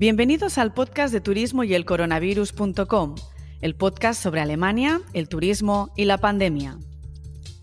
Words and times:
Bienvenidos 0.00 0.56
al 0.56 0.72
podcast 0.72 1.12
de 1.12 1.20
turismo 1.20 1.62
y 1.62 1.74
el 1.74 1.84
coronavirus.com, 1.84 3.16
el 3.60 3.74
podcast 3.76 4.22
sobre 4.22 4.40
Alemania, 4.40 5.02
el 5.12 5.28
turismo 5.28 5.92
y 5.94 6.06
la 6.06 6.16
pandemia. 6.16 6.78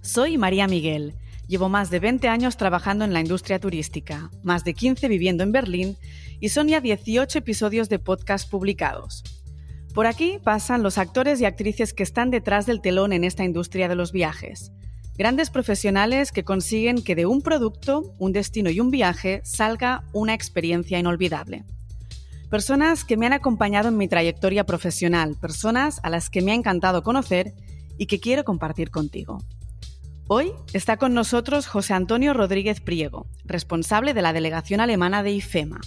Soy 0.02 0.38
María 0.38 0.68
Miguel. 0.68 1.16
Llevo 1.48 1.68
más 1.68 1.90
de 1.90 2.00
20 2.00 2.28
años 2.28 2.56
trabajando 2.56 3.06
en 3.06 3.14
la 3.14 3.22
industria 3.22 3.58
turística, 3.58 4.30
más 4.44 4.64
de 4.64 4.76
15 4.76 5.08
viviendo 5.08 5.42
en 5.42 5.52
Berlín 5.52 5.98
y 6.40 6.50
son 6.50 6.68
ya 6.68 6.80
18 6.80 7.40
episodios 7.40 7.90
de 7.90 7.98
podcast 7.98 8.48
publicados. 8.48 9.24
Por 9.96 10.06
aquí 10.06 10.38
pasan 10.44 10.84
los 10.84 11.00
actores 11.00 11.42
y 11.42 11.46
actrices 11.46 11.92
que 11.92 12.04
están 12.04 12.30
detrás 12.30 12.68
del 12.68 12.82
telón 12.82 13.14
en 13.14 13.24
esta 13.24 13.46
industria 13.46 13.88
de 13.88 13.96
los 13.96 14.12
viajes. 14.12 14.72
Grandes 15.18 15.50
profesionales 15.50 16.32
que 16.32 16.44
consiguen 16.44 17.02
que 17.02 17.16
de 17.16 17.26
un 17.26 17.42
producto, 17.42 18.14
un 18.20 18.32
destino 18.32 18.70
y 18.70 18.80
un 18.80 18.92
viaje 18.92 19.42
salga 19.44 20.04
una 20.14 20.36
experiencia 20.36 21.00
inolvidable. 21.00 21.66
Personas 22.50 23.04
que 23.04 23.18
me 23.18 23.26
han 23.26 23.34
acompañado 23.34 23.90
en 23.90 23.98
mi 23.98 24.08
trayectoria 24.08 24.66
profesional, 24.66 25.36
personas 25.36 26.00
a 26.04 26.10
las 26.10 26.30
que 26.30 26.42
me 26.42 26.52
ha 26.52 26.56
encantado 26.56 27.04
conocer 27.04 27.54
y 27.98 28.06
que 28.06 28.22
quiero 28.22 28.46
compartir 28.46 28.90
contigo. 28.90 29.40
Hoy 30.30 30.54
está 30.72 30.96
con 30.96 31.14
nosotros 31.14 31.68
José 31.68 31.94
Antonio 31.94 32.34
Rodríguez 32.34 32.80
Priego, 32.80 33.28
responsable 33.44 34.14
de 34.14 34.22
la 34.22 34.32
delegación 34.32 34.80
alemana 34.80 35.24
de 35.24 35.32
IFEMA. 35.32 35.82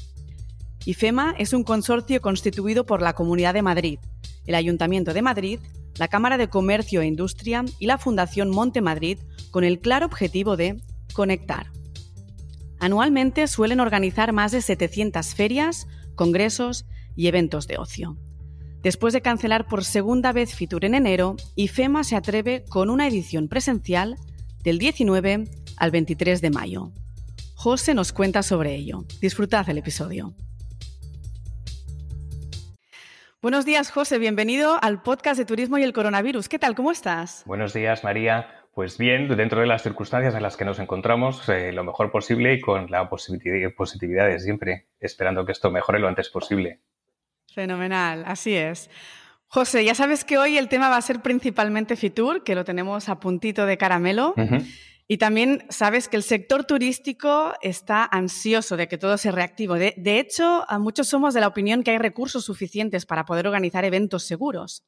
IFEMA 0.85 1.35
es 1.39 1.55
un 1.55 1.63
consorcio 1.63 2.21
constituido 2.21 2.85
por 2.85 3.01
la 3.01 3.15
Comunidad 3.15 3.55
de 3.55 3.63
Madrid, 3.63 3.99
el 4.47 4.55
Ayuntamiento 4.55 5.15
de 5.15 5.23
Madrid, 5.23 5.61
la 5.97 6.09
Cámara 6.09 6.37
de 6.37 6.49
Comercio 6.49 7.01
e 7.01 7.07
Industria 7.07 7.65
y 7.79 7.87
la 7.87 7.97
Fundación 7.97 8.51
Monte 8.51 8.83
Madrid 8.83 9.19
con 9.51 9.65
el 9.65 9.81
claro 9.81 10.07
objetivo 10.07 10.57
de 10.59 10.81
conectar. 11.15 11.67
Anualmente 12.81 13.47
suelen 13.47 13.81
organizar 13.81 14.33
más 14.33 14.53
de 14.53 14.63
700 14.63 15.35
ferias, 15.35 15.87
congresos 16.21 16.85
y 17.17 17.29
eventos 17.29 17.67
de 17.67 17.79
ocio. 17.79 18.19
Después 18.83 19.15
de 19.15 19.23
cancelar 19.23 19.67
por 19.67 19.87
segunda 19.87 20.33
vez 20.33 20.55
Fitur 20.55 20.85
en 20.85 20.95
enero, 20.95 21.37
IFEMA 21.57 22.05
se 22.05 22.15
atreve 22.15 22.63
con 22.69 22.91
una 22.91 23.09
edición 23.09 23.49
presencial 23.49 24.17
del 24.63 24.79
19 24.79 25.45
al 25.79 25.91
23 25.91 26.43
de 26.43 26.51
mayo. 26.51 26.93
José 27.55 27.95
nos 27.95 28.13
cuenta 28.13 28.43
sobre 28.43 28.75
ello. 28.75 29.07
Disfrutad 29.23 29.67
el 29.71 29.79
episodio. 29.79 30.35
Buenos 33.41 33.65
días, 33.65 33.91
José. 33.91 34.19
Bienvenido 34.19 34.79
al 34.83 35.01
podcast 35.01 35.39
de 35.39 35.47
Turismo 35.47 35.79
y 35.79 35.85
el 35.85 35.95
Coronavirus. 35.95 36.51
¿Qué 36.51 36.59
tal? 36.59 36.75
¿Cómo 36.75 36.93
estás? 36.93 37.45
Buenos 37.47 37.73
días, 37.73 38.05
María. 38.05 38.60
Pues 38.73 38.99
bien, 38.99 39.29
dentro 39.37 39.61
de 39.61 39.67
las 39.67 39.83
circunstancias 39.83 40.35
en 40.35 40.43
las 40.43 40.57
que 40.57 40.65
nos 40.65 40.79
encontramos, 40.79 41.49
eh, 41.49 41.73
lo 41.73 41.83
mejor 41.83 42.13
posible 42.13 42.55
y 42.55 42.61
con 42.61 42.91
la 42.91 43.09
positividad 43.09 44.29
de 44.29 44.39
siempre, 44.39 44.87
esperando 45.01 45.45
que 45.45 45.53
esto 45.53 45.71
mejore 45.71 45.99
lo 45.99 46.07
antes 46.07 46.29
posible. 46.29 46.81
Fenomenal, 47.53 48.23
así 48.27 48.55
es. 48.55 48.89
José, 49.49 49.85
ya 49.85 49.97
sabes 49.97 50.25
que 50.25 50.39
hoy 50.39 50.57
el 50.57 50.69
tema 50.69 50.89
va 50.89 50.97
a 50.97 51.03
ser 51.03 51.21
principalmente 51.21 51.97
Fitur, 51.97 52.45
que 52.45 52.55
lo 52.55 52.65
tenemos 52.65 53.09
a 53.09 53.19
puntito 53.19 53.67
de 53.67 53.77
caramelo. 53.77 54.35
Y 55.11 55.19
también 55.19 55.65
sabes 55.71 56.07
que 56.07 56.17
el 56.17 56.23
sector 56.23 56.63
turístico 56.63 57.53
está 57.63 58.05
ansioso 58.05 58.77
de 58.77 58.87
que 58.87 58.97
todo 58.97 59.19
se 59.19 59.33
reactive. 59.33 59.93
De, 59.97 60.21
hecho, 60.21 60.65
muchos 60.79 61.09
somos 61.09 61.35
de 61.35 61.41
la 61.41 61.49
opinión 61.49 61.83
que 61.83 61.91
hay 61.91 61.99
recursos 61.99 62.45
suficientes 62.45 63.07
para 63.07 63.25
poder 63.25 63.49
organizar 63.49 63.85
eventos 63.85 64.23
seguros. 64.23 64.85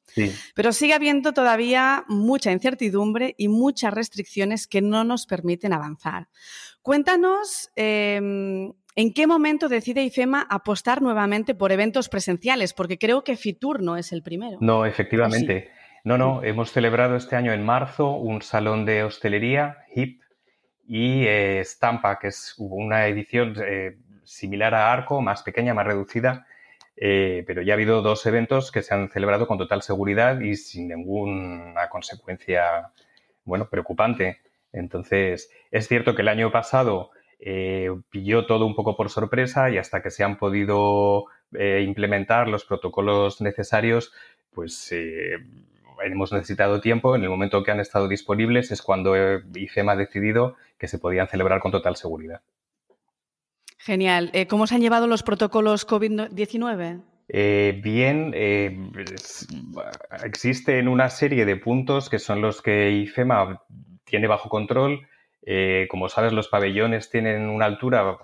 Pero 0.55 0.71
sigue 0.71 0.93
habiendo 0.93 1.33
todavía 1.33 2.05
mucha 2.07 2.53
incertidumbre 2.53 3.35
y 3.37 3.49
muchas 3.49 3.93
restricciones 3.93 4.65
que 4.65 4.81
no 4.81 5.03
nos 5.03 5.25
permiten 5.25 5.73
avanzar. 5.73 6.29
Cuéntanos 6.81 7.69
em, 7.75 8.71
en 8.95 9.13
qué 9.13 9.27
momento 9.27 9.67
decide 9.67 10.05
IFEMA 10.05 10.47
apostar 10.49 11.01
nuevamente 11.01 11.53
por 11.53 11.73
eventos 11.73 12.07
presenciales, 12.07 12.71
porque 12.73 12.97
creo 12.97 13.25
que 13.25 13.35
Fitur 13.35 13.83
no 13.83 13.97
es 13.97 14.13
el 14.13 14.23
primero. 14.23 14.57
No, 14.61 14.85
efectivamente. 14.85 15.69
No, 16.05 16.17
no, 16.17 16.43
hemos 16.43 16.73
celebrado 16.73 17.15
este 17.15 17.37
año 17.37 17.53
en 17.53 17.63
marzo 17.65 18.11
un 18.11 18.41
salón 18.41 18.85
de 18.85 19.03
hostelería, 19.05 19.85
HIP, 19.95 20.21
y 20.85 21.25
eh, 21.25 21.61
Stampa, 21.63 22.19
que 22.19 22.27
es 22.27 22.55
una 22.57 23.07
edición 23.07 23.55
eh, 23.65 23.95
similar 24.25 24.75
a 24.75 24.91
Arco, 24.91 25.21
más 25.21 25.43
pequeña, 25.43 25.73
más 25.73 25.87
reducida, 25.87 26.45
eh, 26.97 27.45
pero 27.47 27.61
ya 27.61 27.71
ha 27.71 27.75
habido 27.75 28.01
dos 28.01 28.25
eventos 28.25 28.69
que 28.69 28.81
se 28.81 28.93
han 28.93 29.11
celebrado 29.11 29.47
con 29.47 29.57
total 29.57 29.81
seguridad 29.81 30.41
y 30.41 30.57
sin 30.57 30.89
ninguna 30.89 31.87
consecuencia, 31.87 32.91
bueno, 33.45 33.69
preocupante. 33.69 34.41
Entonces, 34.73 35.51
es 35.71 35.87
cierto 35.87 36.15
que 36.15 36.21
el 36.23 36.27
año 36.27 36.51
pasado 36.51 37.11
pilló 38.09 38.45
todo 38.45 38.65
un 38.65 38.75
poco 38.75 38.95
por 38.97 39.09
sorpresa 39.09 39.69
y 39.69 39.77
hasta 39.77 40.01
que 40.01 40.11
se 40.11 40.23
han 40.23 40.37
podido 40.37 41.25
implementar 41.51 42.47
los 42.47 42.63
protocolos 42.65 43.41
necesarios, 43.41 44.13
pues 44.53 44.93
hemos 46.11 46.33
necesitado 46.33 46.81
tiempo, 46.81 47.15
en 47.15 47.23
el 47.23 47.29
momento 47.29 47.63
que 47.63 47.71
han 47.71 47.79
estado 47.79 48.07
disponibles 48.07 48.71
es 48.71 48.81
cuando 48.81 49.15
IFEMA 49.55 49.93
ha 49.93 49.95
decidido 49.95 50.55
que 50.77 50.87
se 50.87 50.99
podían 50.99 51.27
celebrar 51.27 51.59
con 51.59 51.71
total 51.71 51.95
seguridad. 51.95 52.41
Genial. 53.77 54.29
Eh, 54.33 54.47
¿Cómo 54.47 54.65
se 54.65 54.75
han 54.75 54.81
llevado 54.81 55.07
los 55.07 55.23
protocolos 55.23 55.85
COVID-19? 55.85 57.01
Eh, 57.27 57.81
bien, 57.83 58.31
eh, 58.33 58.77
existen 60.23 60.87
una 60.87 61.09
serie 61.09 61.45
de 61.45 61.57
puntos 61.57 62.09
que 62.09 62.19
son 62.19 62.41
los 62.41 62.61
que 62.61 62.91
IFEMA 62.91 63.61
tiene 64.05 64.27
bajo 64.27 64.49
control. 64.49 65.07
como 65.89 66.07
sabes, 66.07 66.31
los 66.31 66.47
pabellones 66.47 67.09
tienen 67.09 67.49
una 67.49 67.65
altura 67.65 68.17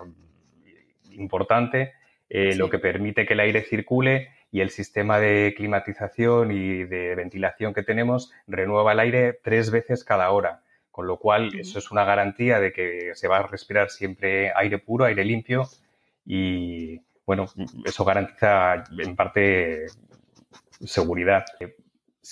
importante, 1.10 1.92
lo 2.30 2.70
que 2.70 2.78
permite 2.78 3.26
que 3.26 3.34
el 3.34 3.40
aire 3.40 3.62
circule 3.62 4.30
y 4.52 4.60
el 4.60 4.70
sistema 4.70 5.20
de 5.20 5.54
climatización 5.56 6.50
y 6.50 6.84
de 6.84 7.14
ventilación 7.14 7.72
que 7.72 7.82
tenemos 7.82 8.32
renueva 8.46 8.92
el 8.92 9.00
aire 9.00 9.38
tres 9.42 9.70
veces 9.70 10.04
cada 10.04 10.30
hora, 10.30 10.62
con 10.90 11.06
lo 11.06 11.18
cual 11.18 11.54
eso 11.58 11.78
es 11.78 11.90
una 11.90 12.04
garantía 12.04 12.58
de 12.58 12.72
que 12.72 13.12
se 13.14 13.28
va 13.28 13.38
a 13.38 13.46
respirar 13.46 13.90
siempre 13.90 14.52
aire 14.56 14.78
puro, 14.78 15.04
aire 15.04 15.24
limpio 15.24 15.68
y 16.26 17.00
bueno, 17.24 17.46
eso 17.84 18.04
garantiza 18.04 18.84
en 18.98 19.14
parte 19.14 19.86
seguridad. 20.84 21.44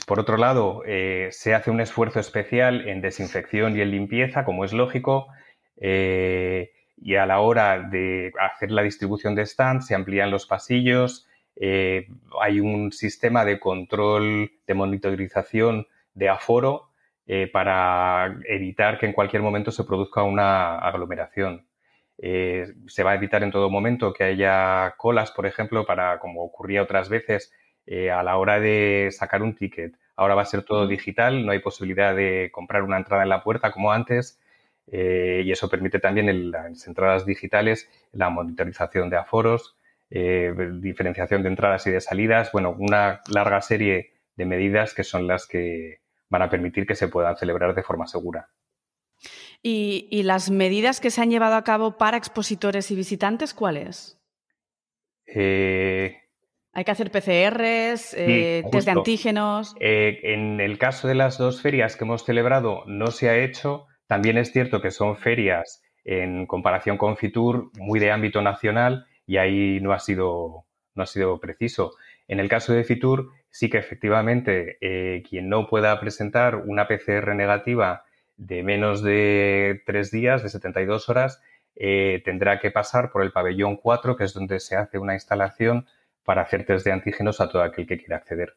Por 0.07 0.19
otro 0.19 0.37
lado, 0.37 0.83
eh, 0.87 1.29
se 1.31 1.55
hace 1.55 1.71
un 1.71 1.81
esfuerzo 1.81 2.19
especial 2.19 2.89
en 2.89 3.01
desinfección 3.01 3.77
y 3.77 3.81
en 3.81 3.93
limpieza, 3.93 4.45
como 4.45 4.65
es 4.65 4.73
lógico, 4.73 5.29
eh, 5.77 6.73
y 6.97 7.15
a 7.15 7.27
la 7.27 7.39
hora 7.39 7.79
de 7.79 8.33
hacer 8.41 8.73
la 8.73 8.83
distribución 8.83 9.37
de 9.37 9.47
stands 9.47 9.87
se 9.87 9.95
amplían 9.95 10.33
los 10.33 10.47
pasillos, 10.47 11.28
eh, 11.61 12.07
hay 12.41 12.61
un 12.61 12.93
sistema 12.93 13.45
de 13.45 13.59
control, 13.59 14.53
de 14.67 14.75
monitorización 14.75 15.89
de 16.15 16.29
aforo 16.29 16.91
eh, 17.27 17.49
para 17.53 18.39
evitar 18.47 18.99
que 18.99 19.07
en 19.07 19.13
cualquier 19.13 19.43
momento 19.43 19.73
se 19.73 19.85
produzca 19.85 20.23
una 20.23 20.79
aglomeración. 20.79 21.67
Eh, 22.19 22.75
se 22.87 23.03
va 23.03 23.13
a 23.13 23.15
evitar 23.15 23.43
en 23.43 23.51
todo 23.51 23.71
momento 23.71 24.13
que 24.13 24.25
haya 24.25 24.95
colas, 24.97 25.33
por 25.33 25.47
ejemplo, 25.47 25.85
para, 25.85 26.19
como 26.21 26.43
ocurría 26.45 26.83
otras 26.83 27.09
veces, 27.09 27.53
a 28.13 28.23
la 28.23 28.37
hora 28.37 28.61
de 28.61 29.09
sacar 29.13 29.43
un 29.43 29.55
ticket. 29.55 29.95
Ahora 30.15 30.35
va 30.35 30.43
a 30.43 30.45
ser 30.45 30.63
todo 30.63 30.87
digital, 30.87 31.47
no 31.47 31.53
hay 31.53 31.61
posibilidad 31.61 32.15
de 32.15 32.51
comprar 32.53 32.83
una 32.83 32.99
entrada 32.99 33.23
en 33.23 33.31
la 33.31 33.43
puerta 33.43 33.73
como 33.73 33.93
antes. 33.93 34.39
y 34.87 35.51
eso 35.51 35.71
permite 35.71 35.99
también 35.99 36.29
en 36.29 36.51
las 36.51 36.87
entradas 36.87 37.25
digitales 37.25 37.89
la 38.13 38.29
monitorización 38.29 39.09
de 39.09 39.17
aforos, 39.17 39.78
eh, 40.11 40.55
diferenciación 40.81 41.43
de 41.43 41.51
entradas 41.51 41.87
y 41.87 41.91
de 41.91 42.01
salidas, 42.01 42.51
bueno, 42.53 42.75
una 42.79 43.21
larga 43.29 43.61
serie 43.61 44.15
de 44.37 44.47
medidas 44.47 44.95
que 44.95 45.05
son 45.05 45.27
las 45.27 45.47
que 45.47 46.01
van 46.31 46.43
a 46.43 46.49
permitir 46.49 46.87
que 46.87 46.95
se 46.95 47.09
puedan 47.09 47.37
celebrar 47.37 47.75
de 47.75 47.83
forma 47.83 48.07
segura. 48.07 48.49
¿Y, 49.63 50.23
las 50.23 50.51
medidas 50.51 51.01
que 51.01 51.11
se 51.11 51.21
han 51.21 51.31
llevado 51.31 51.57
a 51.57 51.65
cabo 51.65 51.99
para 51.99 52.17
expositores 52.17 52.91
y 52.91 52.95
visitantes, 52.95 53.53
cuáles? 53.53 54.19
Eh, 55.27 56.17
Hay 56.73 56.85
que 56.85 56.91
hacer 56.91 57.11
PCRs, 57.11 58.15
eh, 58.15 58.63
test 58.71 58.87
de 58.87 58.93
antígenos. 58.93 59.75
en 59.81 60.61
el 60.61 60.79
caso 60.79 61.09
de 61.09 61.17
las 61.17 61.37
dos 61.37 61.61
ferias 61.61 61.97
que 61.97 62.05
hemos 62.05 62.25
celebrado 62.25 62.85
no 62.87 63.09
se 63.09 63.29
ha 63.29 63.37
hecho. 63.37 63.87
También 64.07 64.39
es 64.39 64.53
cierto 64.53 64.81
que 64.81 64.91
son 64.91 65.17
ferias 65.17 65.83
en 66.05 66.47
comparación 66.47 66.97
con 66.97 67.17
Fitur 67.19 67.71
muy 67.79 68.01
de 68.01 68.11
ámbito 68.13 68.41
nacional 68.41 69.08
y 69.29 69.37
ahí 69.37 69.79
no 69.81 69.93
ha 69.93 70.01
sido, 70.01 70.65
no 70.95 71.03
ha 71.03 71.07
sido 71.07 71.39
preciso. 71.39 71.93
En 72.27 72.41
el 72.41 72.49
caso 72.49 72.73
de 72.73 72.83
Fitur, 72.83 73.31
sí 73.51 73.69
que 73.69 73.77
efectivamente 73.77 74.79
eh, 74.81 75.23
quien 75.29 75.51
no 75.51 75.69
pueda 75.69 76.01
presentar 76.01 76.57
una 76.57 76.89
PCR 76.89 77.35
negativa 77.35 78.05
de 78.39 78.63
menos 78.63 79.03
de 79.03 79.83
tres 79.85 80.11
días, 80.11 80.43
de 80.43 80.49
72 80.49 81.11
horas, 81.11 81.43
eh, 81.77 82.23
tendrá 82.25 82.59
que 82.59 82.71
pasar 82.71 83.13
por 83.13 83.23
el 83.23 83.31
pabellón 83.31 83.77
4, 83.77 84.17
que 84.17 84.25
es 84.25 84.33
donde 84.33 84.61
se 84.61 84.77
hace 84.77 84.99
una 84.99 85.13
instalación 85.13 85.87
para 86.25 86.43
hacer 86.43 86.65
test 86.65 86.87
de 86.87 86.93
antígenos 86.93 87.41
a 87.43 87.51
todo 87.51 87.63
aquel 87.63 87.87
que 87.87 87.99
quiera 87.99 88.17
acceder. 88.17 88.57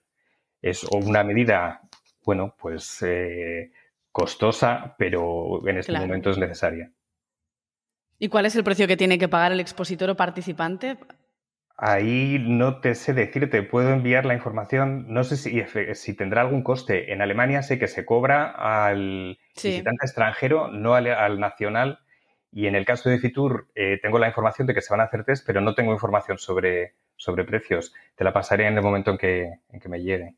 Es 0.61 0.85
una 0.85 1.25
medida, 1.25 1.81
bueno, 2.23 2.55
pues 2.57 3.01
eh, 3.01 3.71
costosa, 4.09 4.95
pero 4.97 5.67
en 5.67 5.79
este 5.79 5.97
momento 5.99 6.29
es 6.29 6.37
necesaria. 6.37 6.91
¿Y 8.21 8.29
cuál 8.29 8.45
es 8.45 8.55
el 8.55 8.63
precio 8.63 8.87
que 8.87 8.97
tiene 8.97 9.17
que 9.17 9.27
pagar 9.27 9.51
el 9.51 9.59
expositor 9.59 10.07
o 10.11 10.15
participante? 10.15 10.95
Ahí 11.75 12.37
no 12.39 12.79
te 12.79 12.93
sé 12.93 13.15
decirte, 13.15 13.63
puedo 13.63 13.89
enviar 13.89 14.25
la 14.25 14.35
información, 14.35 15.11
no 15.11 15.23
sé 15.23 15.37
si, 15.37 15.63
si 15.95 16.15
tendrá 16.15 16.41
algún 16.41 16.61
coste. 16.61 17.13
En 17.13 17.23
Alemania 17.23 17.63
sé 17.63 17.79
que 17.79 17.87
se 17.87 18.05
cobra 18.05 18.51
al 18.51 19.39
visitante 19.55 20.05
extranjero, 20.05 20.67
no 20.67 20.93
al, 20.93 21.39
nacional. 21.39 21.97
Y 22.51 22.67
en 22.67 22.75
el 22.75 22.85
caso 22.85 23.09
de 23.09 23.17
Fitur 23.17 23.71
eh, 23.73 23.97
tengo 24.03 24.19
la 24.19 24.27
información 24.27 24.67
de 24.67 24.75
que 24.75 24.81
se 24.81 24.93
van 24.93 25.01
a 25.01 25.05
hacer 25.05 25.23
test, 25.23 25.43
pero 25.43 25.59
no 25.59 25.73
tengo 25.73 25.91
información 25.91 26.37
sobre, 26.37 26.93
sobre 27.15 27.43
precios. 27.43 27.91
Te 28.13 28.23
la 28.23 28.33
pasaré 28.33 28.67
en 28.67 28.75
el 28.75 28.83
momento 28.83 29.09
en 29.09 29.17
que, 29.17 29.51
en 29.71 29.79
que 29.79 29.89
me 29.89 29.99
llegue. 30.03 30.35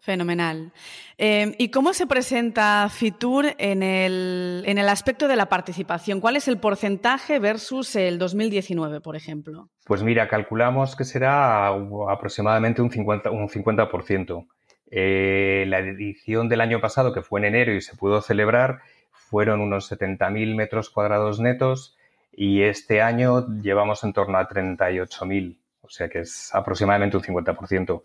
Fenomenal. 0.00 0.72
Em, 1.18 1.54
¿Y 1.58 1.70
cómo 1.70 1.92
se 1.92 2.06
presenta 2.06 2.88
Fitur 2.88 3.54
en 3.58 3.82
el, 3.82 4.62
en 4.66 4.78
el, 4.78 4.88
aspecto 4.88 5.28
de 5.28 5.36
la 5.36 5.50
participación? 5.50 6.20
¿Cuál 6.20 6.36
es 6.36 6.48
el 6.48 6.58
porcentaje 6.58 7.38
versus 7.38 7.94
el 7.96 8.18
2019, 8.18 9.02
por 9.02 9.14
ejemplo? 9.14 9.68
Pues 9.84 10.02
mira, 10.02 10.26
calculamos 10.28 10.96
que 10.96 11.04
será 11.04 11.68
aproximadamente 11.68 12.80
un 12.80 12.90
50%. 12.90 13.30
Un 13.30 13.48
50%. 13.48 14.46
Eh, 14.90 15.64
la 15.68 15.78
edición 15.78 16.48
del 16.48 16.62
año 16.62 16.80
pasado, 16.80 17.12
que 17.12 17.22
fue 17.22 17.40
en 17.40 17.46
enero 17.46 17.74
y 17.74 17.80
se 17.80 17.94
pudo 17.94 18.22
celebrar, 18.22 18.80
fueron 19.12 19.60
unos 19.60 19.90
70.000 19.92 20.56
metros 20.56 20.90
cuadrados 20.90 21.38
netos 21.40 21.96
y 22.32 22.62
este 22.62 23.02
año 23.02 23.46
llevamos 23.60 24.02
en 24.02 24.12
torno 24.12 24.38
a 24.38 24.48
38.000, 24.48 25.58
o 25.82 25.88
sea 25.90 26.08
que 26.08 26.20
es 26.20 26.54
aproximadamente 26.54 27.16
un 27.16 27.22
50%. 27.22 28.02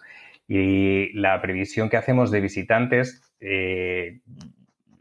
Y 0.47 1.11
la 1.13 1.41
previsión 1.41 1.89
que 1.89 1.97
hacemos 1.97 2.31
de 2.31 2.41
visitantes 2.41 3.21
eh, 3.39 4.21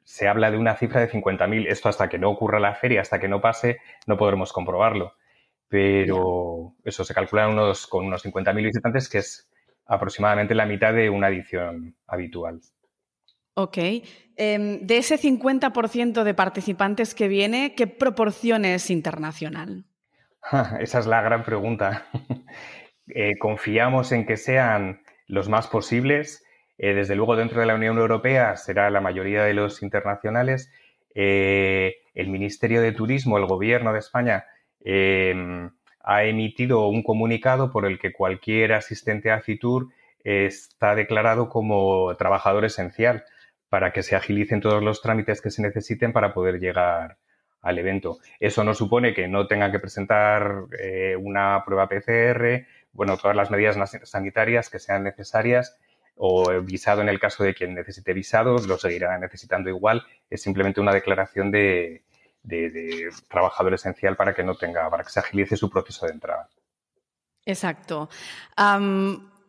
se 0.04 0.28
habla 0.28 0.50
de 0.50 0.58
una 0.58 0.76
cifra 0.76 1.00
de 1.00 1.10
50.000. 1.10 1.66
Esto 1.68 1.88
hasta 1.88 2.08
que 2.08 2.18
no 2.18 2.30
ocurra 2.30 2.60
la 2.60 2.74
feria, 2.74 3.00
hasta 3.00 3.18
que 3.18 3.28
no 3.28 3.40
pase, 3.40 3.78
no 4.06 4.16
podremos 4.16 4.52
comprobarlo. 4.52 5.14
Pero 5.68 6.74
eso 6.84 7.04
se 7.04 7.14
calcula 7.14 7.48
unos, 7.48 7.86
con 7.86 8.06
unos 8.06 8.24
50.000 8.24 8.64
visitantes, 8.64 9.08
que 9.08 9.18
es 9.18 9.50
aproximadamente 9.86 10.54
la 10.54 10.66
mitad 10.66 10.94
de 10.94 11.10
una 11.10 11.28
edición 11.28 11.96
habitual. 12.06 12.60
Ok. 13.54 13.78
Em, 14.36 14.80
de 14.80 14.98
ese 14.98 15.16
50% 15.16 16.24
de 16.24 16.34
participantes 16.34 17.14
que 17.14 17.28
viene, 17.28 17.74
¿qué 17.74 17.86
proporción 17.86 18.64
es 18.64 18.90
internacional? 18.90 19.84
Esa 20.80 20.98
es 20.98 21.06
la 21.06 21.22
gran 21.22 21.42
pregunta. 21.42 22.06
Eh, 23.06 23.36
confiamos 23.38 24.12
en 24.12 24.24
que 24.24 24.38
sean 24.38 25.03
los 25.26 25.48
más 25.48 25.66
posibles. 25.66 26.44
Eh, 26.78 26.94
desde 26.94 27.14
luego, 27.14 27.36
dentro 27.36 27.60
de 27.60 27.66
la 27.66 27.74
Unión 27.74 27.98
Europea 27.98 28.56
será 28.56 28.90
la 28.90 29.00
mayoría 29.00 29.44
de 29.44 29.54
los 29.54 29.82
internacionales. 29.82 30.72
Eh, 31.14 31.96
el 32.14 32.28
Ministerio 32.28 32.80
de 32.82 32.92
Turismo, 32.92 33.38
el 33.38 33.46
Gobierno 33.46 33.92
de 33.92 34.00
España, 34.00 34.46
em, 34.84 35.70
ha 36.00 36.24
emitido 36.24 36.88
un 36.88 37.02
comunicado 37.02 37.70
por 37.70 37.86
el 37.86 37.98
que 37.98 38.12
cualquier 38.12 38.72
asistente 38.74 39.30
a 39.30 39.40
Fitur 39.40 39.88
está 40.22 40.94
declarado 40.94 41.48
como 41.48 42.14
trabajador 42.16 42.64
esencial 42.64 43.24
para 43.68 43.92
que 43.92 44.02
se 44.02 44.16
agilicen 44.16 44.60
todos 44.60 44.82
los 44.82 45.02
trámites 45.02 45.40
que 45.40 45.50
se 45.50 45.62
necesiten 45.62 46.12
para 46.12 46.32
poder 46.32 46.60
llegar 46.60 47.18
al 47.64 47.78
evento. 47.78 48.18
Eso 48.38 48.62
no 48.62 48.74
supone 48.74 49.14
que 49.14 49.26
no 49.26 49.46
tengan 49.46 49.72
que 49.72 49.80
presentar 49.80 50.66
eh, 50.78 51.16
una 51.18 51.62
prueba 51.64 51.88
PCR, 51.88 52.66
bueno, 52.94 53.16
todas 53.18 53.36
las 53.36 53.50
medidas 53.50 53.76
sanitarias 54.04 54.70
que 54.70 54.78
sean 54.78 55.04
necesarias 55.04 55.76
o 56.16 56.60
visado 56.62 57.02
en 57.02 57.08
el 57.08 57.18
caso 57.18 57.42
de 57.42 57.54
quien 57.54 57.74
necesite 57.74 58.12
visado, 58.12 58.56
lo 58.58 58.78
seguirá 58.78 59.18
necesitando 59.18 59.68
igual. 59.68 60.04
Es 60.30 60.42
simplemente 60.42 60.80
una 60.80 60.92
declaración 60.92 61.50
de, 61.50 62.04
trabajador 63.28 63.74
esencial 63.74 64.16
para 64.16 64.32
que 64.32 64.44
no 64.44 64.54
tenga, 64.54 64.88
para 64.88 65.02
que 65.02 65.10
se 65.10 65.20
agilice 65.20 65.56
su 65.56 65.68
proceso 65.68 66.06
de 66.06 66.12
entrada. 66.12 66.48
Exacto. 67.44 68.08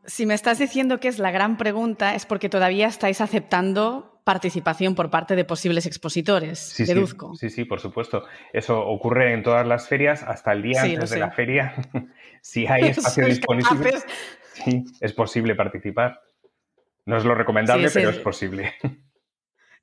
si 0.05 0.25
me 0.25 0.33
estás 0.33 0.57
diciendo 0.57 0.99
que 0.99 1.07
es 1.07 1.19
la 1.19 1.31
gran 1.31 1.57
pregunta, 1.57 2.15
es 2.15 2.25
porque 2.25 2.49
todavía 2.49 2.87
estáis 2.87 3.21
aceptando 3.21 4.14
participación 4.25 4.95
por 4.95 5.11
parte 5.11 5.35
de 5.35 5.45
posibles 5.45 5.85
expositores, 5.85 6.57
sí, 6.59 6.83
deduzco. 6.83 7.35
Sí, 7.35 7.51
sí, 7.51 7.63
por 7.63 7.79
supuesto. 7.79 8.25
Eso 8.51 8.81
ocurre 8.85 9.33
en 9.33 9.43
todas 9.43 9.65
las 9.65 9.87
ferias 9.87 10.23
hasta 10.23 10.51
el 10.51 10.63
día 10.63 10.81
antes 10.81 11.11
de 11.11 11.19
la 11.19 11.31
feria. 11.31 11.75
si 12.41 12.65
hay 12.65 12.83
espacio 12.89 13.25
disponible, 13.27 13.93
sí, 14.53 14.83
es 14.99 15.13
posible 15.13 15.55
participar. 15.55 16.19
No 17.05 17.17
es 17.17 17.23
lo 17.23 17.35
recomendable, 17.35 17.89
pero 17.93 18.09
es 18.09 18.17
posible. 18.17 18.73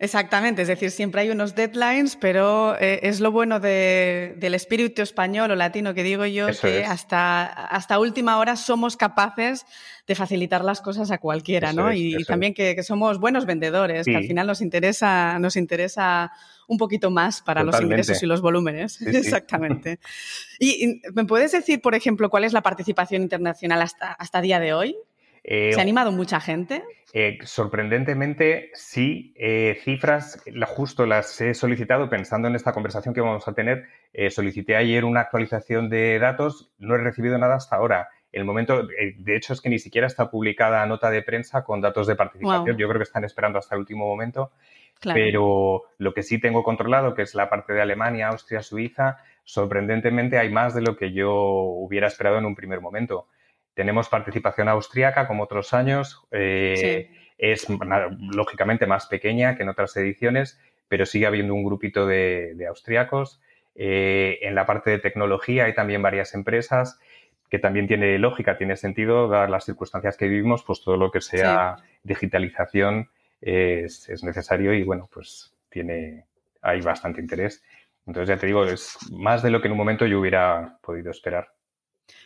Exactamente, 0.03 0.63
es 0.63 0.69
decir, 0.69 0.91
siempre 0.91 1.21
hay 1.21 1.31
unos 1.31 1.55
deadlines, 1.55 2.17
pero 2.17 2.77
eh, 2.81 2.99
es 3.05 3.21
lo 3.21 3.31
bueno 3.31 3.61
del 3.61 4.55
espíritu 4.55 5.01
español 5.01 5.53
o 5.53 5.55
latino 5.55 5.95
que 5.95 6.03
digo 6.03 6.27
yo, 6.27 6.49
que 6.61 6.85
hasta, 6.85 7.45
hasta 7.45 8.01
última 8.01 8.39
hora 8.39 8.57
somos 8.57 8.97
capaces 8.97 9.65
de 10.09 10.17
facilitar 10.17 10.65
las 10.65 10.81
cosas 10.81 11.13
a 11.13 11.19
cualquiera, 11.19 11.73
¿no? 11.73 11.93
y, 11.93 12.25
también 12.25 12.53
que, 12.53 12.83
somos 12.83 13.21
buenos 13.21 13.47
vendedores, 13.47 14.05
que 14.05 14.17
al 14.17 14.25
final 14.25 14.49
nos 14.49 14.61
interesa, 14.61 15.39
nos 15.39 15.55
interesa 15.55 16.33
un 16.67 16.79
poquito 16.79 17.13
más 17.13 17.41
para 17.41 17.63
los 17.63 17.81
ingresos 17.81 18.21
y 18.25 18.27
los 18.27 18.41
volúmenes. 18.41 19.01
Exactamente. 19.07 20.01
Y, 20.59 21.01
me 21.15 21.27
puedes 21.27 21.53
decir, 21.53 21.81
por 21.81 21.95
ejemplo, 21.95 22.29
cuál 22.29 22.43
es 22.43 22.53
la 22.53 22.63
participación 22.63 23.23
internacional 23.23 23.81
hasta, 23.81 24.11
hasta 24.11 24.41
día 24.41 24.59
de 24.59 24.75
hoy? 24.75 24.97
¿Se 25.45 25.79
ha 25.79 25.83
animado 25.83 26.13
mucha 26.13 26.41
gente? 26.41 26.83
Eh, 27.13 27.39
sorprendentemente, 27.43 28.71
sí. 28.75 29.35
Eh, 29.37 29.79
cifras, 29.83 30.43
justo 30.67 31.05
las 31.05 31.41
he 31.41 31.53
solicitado 31.53 32.09
pensando 32.09 32.49
en 32.49 32.55
esta 32.55 32.73
conversación 32.73 33.15
que 33.15 33.21
vamos 33.21 33.47
a 33.47 33.53
tener. 33.53 33.85
Eh, 34.13 34.31
solicité 34.31 34.77
ayer 34.77 35.05
una 35.05 35.21
actualización 35.21 35.91
de 35.91 36.19
datos, 36.19 36.73
no 36.79 36.95
he 36.95 36.99
recibido 36.99 37.37
nada 37.39 37.57
hasta 37.57 37.77
ahora. 37.77 38.09
El 38.31 38.47
momento, 38.47 38.87
de 38.87 39.37
hecho, 39.37 39.53
es 39.53 39.61
que 39.61 39.69
ni 39.69 39.79
siquiera 39.79 40.07
está 40.07 40.31
publicada 40.31 40.87
nota 40.87 41.11
de 41.11 41.21
prensa 41.21 41.65
con 41.65 41.83
datos 41.83 42.07
de 42.07 42.17
participación. 42.17 42.79
Yo 42.79 42.89
creo 42.89 42.99
que 42.99 43.03
están 43.03 43.25
esperando 43.25 43.59
hasta 43.59 43.75
el 43.75 43.81
último 43.81 44.07
momento. 44.07 44.53
Pero 45.03 45.83
lo 45.99 46.15
que 46.15 46.23
sí 46.23 46.41
tengo 46.41 46.63
controlado, 46.63 47.15
que 47.15 47.23
es 47.23 47.35
la 47.35 47.51
parte 47.51 47.75
de 47.75 47.83
Alemania, 47.83 48.29
Austria, 48.29 48.63
Suiza, 48.63 49.19
sorprendentemente 49.45 50.39
hay 50.39 50.51
más 50.51 50.75
de 50.75 50.81
lo 50.81 50.97
que 50.97 51.13
yo 51.13 51.35
hubiera 51.35 52.07
esperado 52.07 52.39
en 52.39 52.47
un 52.47 52.55
primer 52.55 52.81
momento. 52.81 53.27
Tenemos 53.75 54.09
participación 54.09 54.69
austríaca 54.69 55.27
como 55.27 55.45
otros 55.45 55.73
años. 55.73 56.27
Eh, 56.31 57.11
es 57.39 57.67
lógicamente 58.35 58.87
más 58.87 59.07
pequeña 59.07 59.57
que 59.57 59.63
en 59.63 59.69
otras 59.69 59.97
ediciones, 59.97 60.61
pero 60.89 61.07
sigue 61.07 61.27
habiendo 61.27 61.55
un 61.55 61.65
grupito 61.65 62.07
de, 62.07 62.55
de 62.55 62.67
austriacos. 62.67 63.41
Eh, 63.75 64.39
en 64.43 64.55
la 64.55 64.67
parte 64.67 64.91
de 64.91 64.99
tecnología 64.99 65.65
hay 65.65 65.75
también 65.75 66.03
varias 66.03 66.35
empresas 66.35 66.99
que 67.49 67.59
también 67.59 67.87
tiene 67.87 68.19
lógica, 68.19 68.57
tiene 68.57 68.77
sentido, 68.77 69.29
dadas 69.29 69.51
las 69.51 69.65
circunstancias 69.65 70.17
que 70.17 70.27
vivimos, 70.27 70.63
pues 70.63 70.83
todo 70.83 70.97
lo 70.97 71.11
que 71.11 71.21
sea 71.21 71.77
digitalización 72.03 73.11
es, 73.43 74.09
es, 74.09 74.25
necesario 74.25 74.73
y 74.73 74.85
bueno, 74.85 75.07
pues 75.13 75.55
tiene, 75.69 76.25
hay 76.63 76.81
bastante 76.81 77.21
interés. 77.21 77.63
Entonces 78.07 78.29
ya 78.35 78.41
te 78.41 78.47
digo, 78.47 78.65
es 78.65 78.97
más 79.13 79.43
de 79.43 79.51
lo 79.51 79.61
que 79.61 79.69
en 79.69 79.73
un 79.73 79.79
momento 79.79 80.07
yo 80.07 80.19
hubiera 80.19 80.79
podido 80.81 81.11
esperar. 81.11 81.49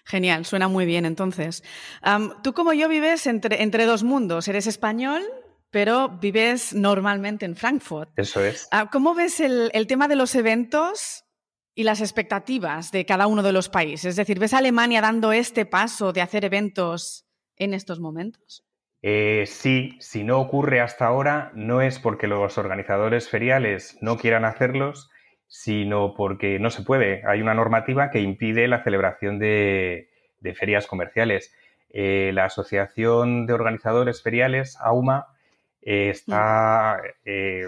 Genial, 0.04 0.44
suena 0.44 0.68
muy 0.68 0.86
bien 0.86 1.04
entonces. 1.04 1.62
tú 2.42 2.52
como 2.52 2.72
yo 2.72 2.88
vives 2.88 3.26
entre, 3.26 3.62
entre 3.62 3.86
dos 3.86 4.02
mundos, 4.02 4.48
eres 4.48 4.66
español, 4.66 5.22
pero 5.70 6.08
vives 6.08 6.74
normalmente 6.74 7.44
en 7.44 7.56
Frankfurt. 7.56 8.10
Eso 8.16 8.44
es. 8.44 8.68
Ah, 8.70 8.88
¿Cómo 8.90 9.14
ves 9.14 9.40
el, 9.40 9.70
tema 9.86 10.08
de 10.08 10.16
los 10.16 10.34
eventos 10.34 11.24
y 11.74 11.82
las 11.82 12.00
expectativas 12.00 12.92
de 12.92 13.04
cada 13.04 13.26
uno 13.26 13.42
de 13.42 13.52
los 13.52 13.68
países? 13.68 14.06
Es 14.06 14.16
decir, 14.16 14.38
¿ves 14.38 14.54
a 14.54 14.58
Alemania 14.58 15.00
dando 15.00 15.32
este 15.32 15.66
paso 15.66 16.12
de 16.12 16.22
hacer 16.22 16.44
eventos 16.44 17.26
en 17.56 17.74
estos 17.74 18.00
momentos? 18.00 18.64
Eh, 19.02 19.44
sí, 19.46 19.96
si 20.00 20.24
no 20.24 20.40
ocurre 20.40 20.80
hasta 20.80 21.06
ahora, 21.06 21.52
no 21.54 21.82
es 21.82 21.98
porque 21.98 22.26
los 22.26 22.58
organizadores 22.58 23.28
feriales 23.28 23.98
no 24.00 24.16
quieran 24.16 24.44
hacerlos, 24.44 25.10
sino 25.46 26.14
porque 26.14 26.58
no 26.58 26.70
se 26.70 26.82
puede. 26.82 27.22
Hay 27.26 27.40
una 27.40 27.54
normativa 27.54 28.10
que 28.10 28.20
impide 28.20 28.68
la 28.68 28.82
celebración 28.82 29.38
de, 29.38 30.08
ferias 30.54 30.86
comerciales. 30.86 31.54
Eh, 31.90 32.30
la 32.34 32.44
Asociación 32.44 33.46
de 33.46 33.52
Organizadores 33.52 34.22
Feriales, 34.22 34.76
AUMA, 34.80 35.26
eh, 35.82 36.10
está 36.10 37.00
eh, 37.24 37.66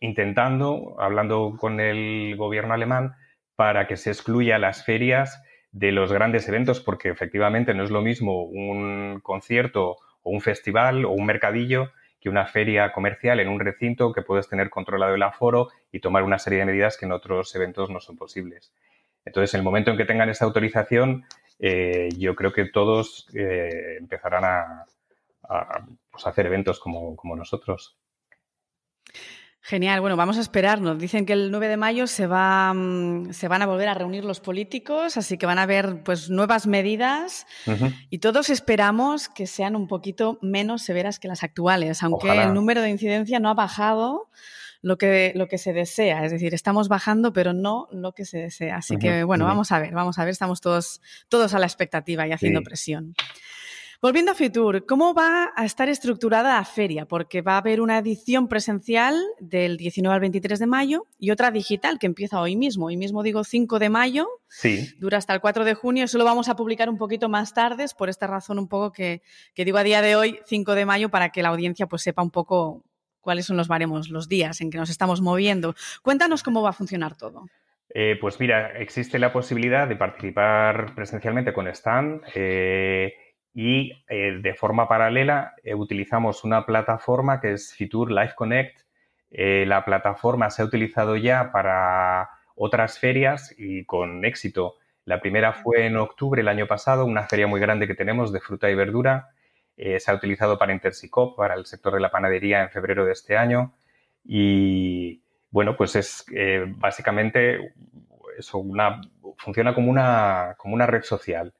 intentando, 0.00 0.96
hablando 0.98 1.56
con 1.58 1.80
el 1.80 2.34
gobierno 2.36 2.74
alemán, 2.74 3.14
para 3.56 3.86
que 3.86 3.96
se 3.96 4.10
excluya 4.10 4.58
las 4.58 4.84
ferias 4.84 5.42
de 5.70 5.92
los 5.92 6.12
grandes 6.12 6.48
eventos, 6.48 6.80
porque 6.80 7.08
efectivamente 7.08 7.74
no 7.74 7.82
es 7.82 7.90
lo 7.90 8.02
mismo 8.02 8.42
un 8.44 9.20
concierto 9.22 9.96
o 10.22 10.30
un 10.30 10.40
festival 10.40 11.04
o 11.04 11.12
un 11.12 11.26
mercadillo 11.26 11.92
que 12.22 12.28
una 12.28 12.46
feria 12.46 12.92
comercial 12.92 13.40
en 13.40 13.48
un 13.48 13.58
recinto 13.58 14.12
que 14.12 14.22
puedes 14.22 14.48
tener 14.48 14.70
controlado 14.70 15.16
el 15.16 15.22
aforo 15.24 15.70
y 15.90 15.98
tomar 15.98 16.22
una 16.22 16.38
serie 16.38 16.60
de 16.60 16.66
medidas 16.66 16.96
que 16.96 17.04
en 17.04 17.12
otros 17.12 17.52
eventos 17.56 17.90
no 17.90 17.98
son 17.98 18.16
posibles. 18.16 18.72
Entonces, 19.24 19.52
en 19.54 19.58
el 19.58 19.64
momento 19.64 19.90
en 19.90 19.96
que 19.96 20.04
tengan 20.04 20.28
esa 20.28 20.44
autorización, 20.44 21.24
eh, 21.58 22.08
yo 22.16 22.36
creo 22.36 22.52
que 22.52 22.66
todos 22.66 23.28
eh, 23.34 23.96
empezarán 23.98 24.44
a, 24.44 24.84
pues, 26.10 26.26
hacer 26.26 26.46
eventos 26.46 26.78
como, 26.78 27.36
nosotros. 27.36 27.98
Genial, 29.64 30.00
bueno, 30.00 30.16
vamos 30.16 30.38
a 30.38 30.40
esperarnos. 30.40 30.98
Dicen 30.98 31.24
que 31.24 31.34
el 31.34 31.52
9 31.52 31.68
de 31.68 31.76
mayo 31.76 32.08
se, 32.08 32.26
va, 32.26 32.74
mm, 32.74 33.32
se 33.32 33.46
van 33.46 33.62
a 33.62 33.66
volver 33.66 33.88
a 33.88 33.94
reunir 33.94 34.24
los 34.24 34.40
políticos, 34.40 35.16
así 35.16 35.38
que 35.38 35.46
van 35.46 35.60
a 35.60 35.62
haber 35.62 36.02
pues, 36.02 36.30
nuevas 36.30 36.66
medidas 36.66 37.46
y 38.10 38.18
todos 38.18 38.50
esperamos 38.50 39.28
que 39.28 39.46
sean 39.46 39.76
un 39.76 39.86
poquito 39.86 40.38
menos 40.42 40.82
severas 40.82 41.20
que 41.20 41.28
las 41.28 41.44
actuales, 41.44 42.02
aunque 42.02 42.28
el 42.42 42.54
número 42.54 42.82
de 42.82 42.90
incidencia 42.90 43.38
no 43.38 43.50
ha 43.50 43.54
bajado 43.54 44.28
lo 44.82 44.98
que, 44.98 45.32
lo 45.36 45.46
que 45.46 45.58
se 45.58 45.72
desea. 45.72 46.24
Es 46.24 46.32
decir, 46.32 46.54
estamos 46.54 46.88
bajando, 46.88 47.32
pero 47.32 47.52
no 47.52 47.88
lo 47.92 48.12
que 48.12 48.24
se 48.24 48.38
desea. 48.38 48.78
Así 48.78 48.96
que, 48.98 49.22
bueno, 49.22 49.44
vamos 49.44 49.70
a 49.70 49.78
ver, 49.78 49.94
vamos 49.94 50.18
a 50.18 50.24
ver, 50.24 50.32
estamos 50.32 50.60
todos, 50.60 51.00
todos 51.28 51.54
a 51.54 51.60
la 51.60 51.66
expectativa 51.66 52.26
y 52.26 52.32
haciendo 52.32 52.62
presión. 52.62 53.14
Volviendo 54.02 54.32
a 54.32 54.34
Fitur, 54.34 54.84
¿cómo 54.84 55.14
va 55.14 55.52
a 55.54 55.64
estar 55.64 55.88
estructurada 55.88 56.56
la 56.56 56.64
feria? 56.64 57.06
Porque 57.06 57.40
va 57.40 57.54
a 57.54 57.58
haber 57.58 57.80
una 57.80 57.98
edición 57.98 58.48
presencial 58.48 59.14
del 59.38 59.76
19 59.76 60.12
al 60.12 60.20
23 60.20 60.58
de 60.58 60.66
mayo 60.66 61.06
y 61.20 61.30
otra 61.30 61.52
digital 61.52 62.00
que 62.00 62.06
empieza 62.06 62.40
hoy 62.40 62.56
mismo. 62.56 62.86
Hoy 62.86 62.96
mismo 62.96 63.22
digo 63.22 63.44
5 63.44 63.78
de 63.78 63.90
mayo, 63.90 64.26
sí. 64.48 64.92
dura 64.98 65.18
hasta 65.18 65.34
el 65.34 65.40
4 65.40 65.64
de 65.64 65.74
junio. 65.74 66.06
Eso 66.06 66.18
lo 66.18 66.24
vamos 66.24 66.48
a 66.48 66.56
publicar 66.56 66.90
un 66.90 66.98
poquito 66.98 67.28
más 67.28 67.54
tarde, 67.54 67.84
por 67.96 68.08
esta 68.08 68.26
razón 68.26 68.58
un 68.58 68.66
poco 68.66 68.90
que, 68.90 69.22
digo 69.54 69.78
a 69.78 69.84
día 69.84 70.02
de 70.02 70.16
hoy 70.16 70.40
5 70.46 70.74
de 70.74 70.84
mayo 70.84 71.08
para 71.08 71.28
que 71.28 71.44
la 71.44 71.50
audiencia 71.50 71.86
pues 71.86 72.02
sepa 72.02 72.22
un 72.22 72.32
poco 72.32 72.82
cuáles 73.20 73.46
son 73.46 73.56
los 73.56 73.68
baremos, 73.68 74.08
los 74.08 74.28
días 74.28 74.60
en 74.62 74.70
que 74.70 74.78
nos 74.78 74.90
estamos 74.90 75.20
moviendo. 75.20 75.76
Cuéntanos 76.02 76.42
cómo 76.42 76.60
va 76.60 76.70
a 76.70 76.72
funcionar 76.72 77.16
todo. 77.16 77.46
Eh, 77.94 78.18
pues 78.20 78.40
mira, 78.40 78.72
existe 78.80 79.20
la 79.20 79.32
posibilidad 79.32 79.86
de 79.86 79.94
participar 79.94 80.92
presencialmente 80.96 81.52
con 81.52 81.68
stand. 81.68 82.22
Eh, 82.34 83.14
y 83.54 83.92
eh, 84.08 84.38
de 84.40 84.54
forma 84.54 84.88
paralela 84.88 85.54
eh, 85.62 85.74
utilizamos 85.74 86.44
una 86.44 86.64
plataforma 86.64 87.40
que 87.40 87.52
es 87.52 87.74
Fitur 87.74 88.10
Live 88.10 88.34
Connect. 88.34 88.80
Eh, 89.30 89.64
la 89.66 89.84
plataforma 89.84 90.50
se 90.50 90.62
ha 90.62 90.64
utilizado 90.64 91.16
ya 91.16 91.52
para 91.52 92.30
otras 92.54 92.98
ferias 92.98 93.54
y 93.58 93.84
con 93.84 94.24
éxito. 94.24 94.76
La 95.04 95.20
primera 95.20 95.52
fue 95.52 95.86
en 95.86 95.96
octubre 95.96 96.40
el 96.40 96.48
año 96.48 96.66
pasado, 96.66 97.04
una 97.04 97.24
feria 97.24 97.46
muy 97.46 97.60
grande 97.60 97.86
que 97.86 97.94
tenemos 97.94 98.32
de 98.32 98.40
fruta 98.40 98.70
y 98.70 98.74
verdura. 98.74 99.30
se 99.76 100.10
ha 100.10 100.14
utilizado 100.14 100.58
para 100.58 100.72
Intersicop, 100.72 101.36
para 101.36 101.54
el 101.54 101.66
sector 101.66 101.94
de 101.94 102.00
la 102.00 102.10
panadería 102.10 102.62
en 102.62 102.70
febrero 102.70 103.04
de 103.04 103.12
este 103.12 103.36
año. 103.36 103.74
Y 104.24 105.22
bueno, 105.50 105.76
pues 105.76 105.96
es 105.96 106.24
básicamente 106.76 107.74
eso, 108.38 108.58
una, 108.58 109.00
funciona 109.38 109.74
como 109.74 109.90
una, 109.90 110.54
como 110.58 110.74
una 110.74 110.86
red 110.86 111.02
social 111.02 111.52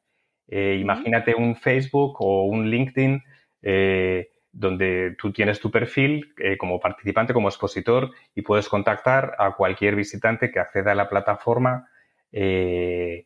eh, 0.55 0.77
imagínate 0.79 1.35
un 1.35 1.57
Facebook 1.57 2.17
o 2.21 2.45
un 2.45 2.69
LinkedIn 2.69 3.25
eh, 3.63 4.29
donde 4.53 5.17
tú 5.19 5.33
tienes 5.33 5.59
tu 5.59 5.71
perfil 5.71 6.35
eh, 6.37 6.59
como 6.59 6.79
participante, 6.79 7.33
como 7.33 7.49
expositor 7.49 8.11
y 8.35 8.43
puedes 8.43 8.69
contactar 8.69 9.35
a 9.39 9.53
cualquier 9.53 9.97
visitante 9.97 10.51
que 10.51 10.61
acceda 10.61 10.93
a 10.93 10.95
la 10.95 11.09
plataforma 11.09 11.89
y, 12.35 13.25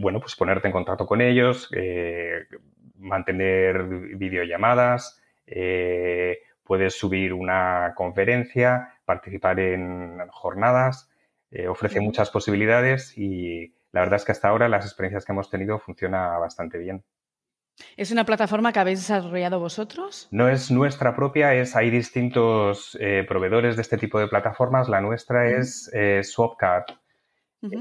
bueno, 0.00 0.18
pues 0.18 0.34
ponerte 0.34 0.66
en 0.66 0.72
contacto 0.72 1.06
con 1.06 1.20
ellos, 1.20 1.70
mantener 2.96 3.84
videollamadas, 4.16 5.20
puedes 6.64 6.94
subir 6.94 7.32
una 7.32 7.92
conferencia, 7.96 8.94
participar 9.04 9.58
en 9.60 10.18
jornadas, 10.30 11.10
ofrece 11.68 12.00
muchas 12.00 12.30
posibilidades 12.30 13.18
y 13.18 13.75
la 13.92 14.00
verdad 14.00 14.16
es 14.16 14.24
que 14.24 14.32
hasta 14.32 14.48
ahora 14.48 14.68
las 14.68 14.84
experiencias 14.84 15.24
que 15.24 15.32
hemos 15.32 15.50
tenido 15.50 15.78
funciona 15.78 16.38
bastante 16.38 16.78
bien. 16.78 17.04
¿Es 17.96 18.10
una 18.10 18.24
plataforma 18.24 18.72
que 18.72 18.78
habéis 18.78 19.00
desarrollado 19.00 19.60
vosotros? 19.60 20.28
No 20.30 20.48
es 20.48 20.70
nuestra 20.70 21.14
propia, 21.14 21.54
es 21.54 21.76
hay 21.76 21.90
distintos 21.90 22.96
eh, 23.00 23.24
proveedores 23.28 23.76
de 23.76 23.82
este 23.82 23.98
tipo 23.98 24.18
de 24.18 24.28
plataformas. 24.28 24.88
La 24.88 25.00
nuestra 25.00 25.48
es 25.48 25.90
eh, 25.92 26.22
Swapcard. 26.22 26.84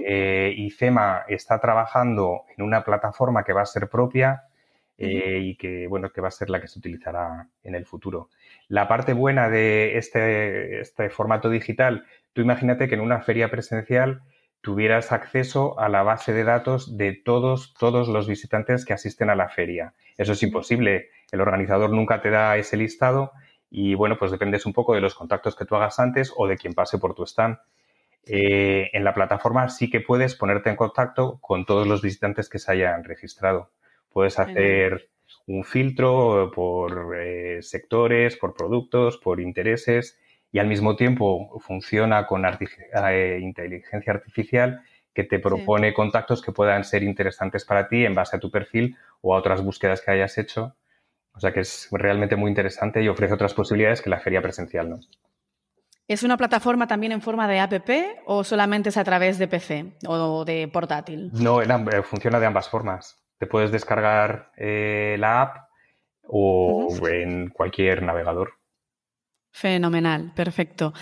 Eh, 0.07 0.53
y 0.57 0.71
CEMA 0.71 1.25
está 1.27 1.59
trabajando 1.59 2.45
en 2.57 2.63
una 2.63 2.83
plataforma 2.83 3.43
que 3.43 3.53
va 3.53 3.61
a 3.61 3.65
ser 3.67 3.87
propia 3.87 4.45
y 4.97 5.57
que, 5.57 5.85
bueno, 5.87 6.09
que 6.09 6.21
va 6.21 6.29
a 6.29 6.31
ser 6.31 6.49
la 6.49 6.59
que 6.59 6.69
se 6.69 6.79
utilizará 6.79 7.49
en 7.61 7.75
el 7.75 7.85
futuro. 7.85 8.29
La 8.67 8.87
parte 8.87 9.13
buena 9.13 9.49
de 9.49 9.97
este, 9.97 10.79
este 10.79 11.09
formato 11.09 11.49
digital, 11.49 12.05
tú 12.33 12.41
imagínate 12.41 12.87
que 12.87 12.95
en 12.95 13.01
una 13.01 13.21
feria 13.21 13.51
presencial 13.51 14.23
tuvieras 14.65 15.11
acceso 15.11 15.79
a 15.79 15.89
la 15.89 16.01
base 16.01 16.33
de 16.33 16.43
datos 16.43 16.97
de 16.97 17.13
todos, 17.13 17.75
todos 17.75 18.07
los 18.07 18.27
visitantes 18.27 18.83
que 18.83 18.93
asisten 18.93 19.29
a 19.29 19.35
la 19.35 19.47
feria. 19.47 19.93
Eso 20.17 20.31
es 20.31 20.41
imposible. 20.41 21.09
El 21.31 21.41
organizador 21.41 21.91
nunca 21.91 22.19
te 22.19 22.31
da 22.31 22.57
ese 22.57 22.75
listado 22.75 23.31
y, 23.69 23.93
bueno, 23.93 24.17
pues 24.17 24.31
dependes 24.31 24.65
un 24.65 24.73
poco 24.73 24.95
de 24.95 25.01
los 25.01 25.13
contactos 25.13 25.55
que 25.55 25.65
tú 25.65 25.75
hagas 25.75 25.99
antes 25.99 26.33
o 26.35 26.47
de 26.47 26.57
quien 26.57 26.73
pase 26.73 26.97
por 26.97 27.13
tu 27.13 27.27
stand. 27.27 27.59
Eh, 28.25 28.89
en 28.91 29.03
la 29.03 29.13
plataforma 29.13 29.69
sí 29.69 29.91
que 29.91 30.01
puedes 30.01 30.33
ponerte 30.33 30.71
en 30.71 30.77
contacto 30.77 31.37
con 31.41 31.67
todos 31.67 31.85
los 31.85 32.01
visitantes 32.01 32.49
que 32.49 32.57
se 32.57 32.71
hayan 32.71 33.03
registrado. 33.03 33.69
Puedes 34.11 34.39
hacer 34.39 35.09
un 35.45 35.63
filtro 35.63 36.49
por 36.55 37.15
eh, 37.15 37.61
sectores, 37.61 38.35
por 38.35 38.55
productos, 38.55 39.19
por 39.19 39.39
intereses 39.39 40.17
y 40.51 40.59
al 40.59 40.67
mismo 40.67 40.95
tiempo 40.95 41.59
funciona 41.59 42.25
con 42.25 42.45
eh, 42.45 43.39
inteligencia 43.41 44.13
artificial 44.13 44.81
que 45.13 45.23
te 45.23 45.39
propone 45.39 45.93
contactos 45.93 46.41
que 46.41 46.51
puedan 46.51 46.83
ser 46.83 47.03
interesantes 47.03 47.63
para 47.63 47.87
ti 47.87 48.05
en 48.05 48.13
base 48.13 48.35
a 48.35 48.39
tu 48.39 48.51
perfil 48.51 48.97
o 49.21 49.33
a 49.33 49.37
otras 49.37 49.63
búsquedas 49.63 50.01
que 50.01 50.11
hayas 50.11 50.37
hecho. 50.37 50.75
O 51.33 51.39
sea 51.39 51.53
que 51.53 51.61
es 51.61 51.87
realmente 51.91 52.35
muy 52.35 52.49
interesante 52.49 53.01
y 53.01 53.07
ofrece 53.07 53.33
otras 53.33 53.53
posibilidades 53.53 54.01
que 54.01 54.09
la 54.09 54.19
feria 54.19 54.41
presencial 54.41 54.89
no. 54.89 54.99
¿Es 56.07 56.21
una 56.21 56.37
plataforma 56.37 56.85
también 56.85 57.13
en 57.13 57.21
forma 57.21 57.47
de 57.47 57.59
app 57.59 57.89
o 58.25 58.43
solamente 58.43 58.89
es 58.89 58.97
a 58.97 59.03
través 59.03 59.39
de 59.39 59.47
PC 59.47 59.97
o 60.07 60.45
de 60.45 60.67
portátil? 60.67 61.31
No, 61.33 61.61
eh, 61.61 62.03
funciona 62.03 62.39
de 62.39 62.45
ambas 62.45 62.69
formas. 62.69 63.25
Te 63.39 63.47
puedes 63.47 63.71
descargar 63.71 64.51
eh, 64.55 65.15
la 65.17 65.41
app 65.41 65.69
o 66.27 66.89
en 67.07 67.49
cualquier 67.49 68.03
navegador. 68.03 68.53
Fenomenal, 69.55 70.33
perfecto. 70.35 70.93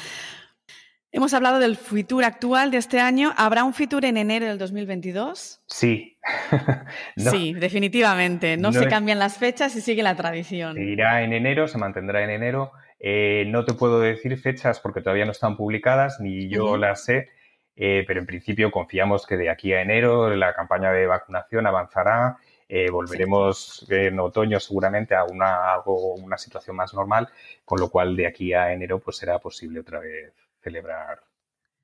Hemos 1.12 1.33
hablado 1.33 1.57
del 1.57 1.75
futuro 1.75 2.24
actual 2.24 2.69
de 2.69 2.77
este 2.77 3.00
año. 3.00 3.33
¿Habrá 3.36 3.63
un 3.63 3.74
futuro 3.74 4.05
en 4.07 4.15
enero 4.15 4.45
del 4.45 4.60
2022? 4.60 5.63
Sí. 5.65 6.19
Sí, 7.17 7.53
definitivamente. 7.53 8.55
No, 8.57 8.72
se 8.72 8.88
cambian 8.88 9.17
las 9.17 9.39
fechas 9.39 9.75
y 9.75 9.81
sigue 9.81 10.03
la 10.03 10.15
tradición. 10.15 10.77
Irá 10.77 11.24
en 11.24 11.33
enero, 11.33 11.67
se 11.67 11.79
mantendrá 11.79 12.24
en 12.24 12.29
enero. 12.29 12.72
Eh, 13.00 13.45
no 13.48 13.65
te 13.65 13.74
puedo 13.74 14.00
decir 14.00 14.38
fechas 14.38 14.79
porque 14.79 15.01
todavía 15.01 15.25
no 15.25 15.31
están 15.31 15.57
publicadas, 15.57 16.19
ni 16.19 16.48
yo 16.48 16.77
las 16.77 17.05
sé, 17.05 17.29
eh, 17.75 18.03
pero 18.05 18.19
en 18.19 18.27
principio 18.27 18.69
confiamos 18.69 19.25
que 19.25 19.36
de 19.36 19.50
aquí 19.50 19.74
a 19.74 19.81
enero 19.81 20.29
la 20.36 20.53
campaña 20.53 20.91
de 20.91 21.07
vacunación 21.07 21.65
avanzará 21.65 22.38
eh, 22.75 22.89
volveremos 22.89 23.86
en 23.88 24.20
otoño 24.20 24.60
seguramente 24.60 25.13
a 25.13 25.25
una, 25.25 25.75
algo, 25.75 26.15
una 26.15 26.39
situación 26.39 26.75
más 26.75 26.92
normal, 26.96 27.30
con 27.65 27.80
lo 27.80 27.92
cual 27.92 28.15
de 28.15 28.25
aquí 28.25 28.51
a 28.51 28.74
enero 28.74 28.98
pues 28.98 29.18
será 29.18 29.38
posible 29.38 29.82
otra 29.82 30.00
vez 30.00 30.34
celebrar 30.60 31.22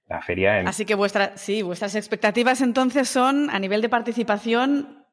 la 0.08 0.20
feria. 0.24 0.62
Así 0.62 0.86
que 0.86 0.96
vuestra, 0.96 1.38
sí, 1.38 1.62
vuestras 1.62 1.94
expectativas 1.94 2.62
entonces 2.62 3.08
son 3.08 3.52
a 3.52 3.60
nivel 3.60 3.84
de 3.84 3.90
participación 3.90 5.06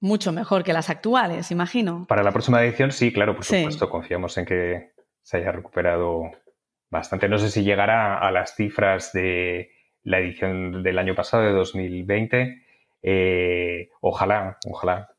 mucho 0.00 0.32
mejor 0.32 0.64
que 0.64 0.72
las 0.72 0.90
actuales, 0.90 1.52
imagino. 1.52 2.04
Para 2.08 2.24
la 2.24 2.32
próxima 2.32 2.60
edición 2.60 2.90
sí, 2.90 3.12
claro, 3.12 3.36
por 3.36 3.44
supuesto, 3.44 3.88
confiamos 3.88 4.36
en 4.38 4.44
que 4.44 4.90
se 5.22 5.36
haya 5.36 5.52
recuperado 5.52 6.32
bastante. 6.90 7.28
No 7.28 7.38
sé 7.38 7.48
si 7.48 7.62
llegará 7.62 8.18
a 8.18 8.32
las 8.32 8.56
cifras 8.56 9.12
de 9.12 9.70
la 10.02 10.18
edición 10.18 10.82
del 10.82 10.98
año 10.98 11.14
pasado, 11.14 11.44
de 11.44 11.52
2020. 11.52 12.66
Eh, 13.04 13.90
ojalá, 14.00 14.58
ojalá 14.66 15.11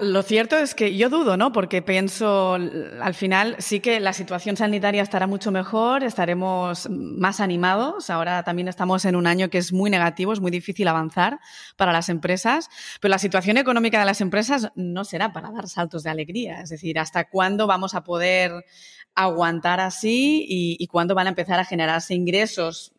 lo 0.00 0.22
cierto 0.22 0.58
es 0.58 0.74
que 0.74 0.94
yo 0.94 1.08
dudo, 1.08 1.38
¿no? 1.38 1.52
Porque 1.52 1.80
pienso, 1.80 2.52
al 2.54 3.14
final 3.14 3.56
sí 3.60 3.80
que 3.80 3.98
la 3.98 4.12
situación 4.12 4.58
sanitaria 4.58 5.02
estará 5.02 5.26
mucho 5.26 5.50
mejor, 5.50 6.04
estaremos 6.04 6.86
más 6.90 7.40
animados. 7.40 8.10
Ahora 8.10 8.42
también 8.42 8.68
estamos 8.68 9.06
en 9.06 9.16
un 9.16 9.26
año 9.26 9.48
que 9.48 9.56
es 9.56 9.72
muy 9.72 9.88
negativo, 9.88 10.34
es 10.34 10.40
muy 10.40 10.50
difícil 10.50 10.86
avanzar 10.86 11.40
para 11.76 11.92
las 11.92 12.10
empresas, 12.10 12.68
pero 13.00 13.10
la 13.10 13.18
situación 13.18 13.56
económica 13.56 13.98
de 13.98 14.04
las 14.04 14.20
empresas 14.20 14.70
no 14.74 15.04
será 15.04 15.32
para 15.32 15.50
dar 15.50 15.66
saltos 15.66 16.02
de 16.02 16.10
alegría. 16.10 16.60
Es 16.60 16.68
decir, 16.68 16.98
¿hasta 16.98 17.24
cuándo 17.30 17.66
vamos 17.66 17.94
a 17.94 18.04
poder 18.04 18.66
aguantar 19.14 19.80
así 19.80 20.44
y, 20.46 20.76
y 20.78 20.86
cuándo 20.88 21.14
van 21.14 21.26
a 21.26 21.30
empezar 21.30 21.58
a 21.58 21.64
generarse 21.64 22.14
ingresos 22.14 22.92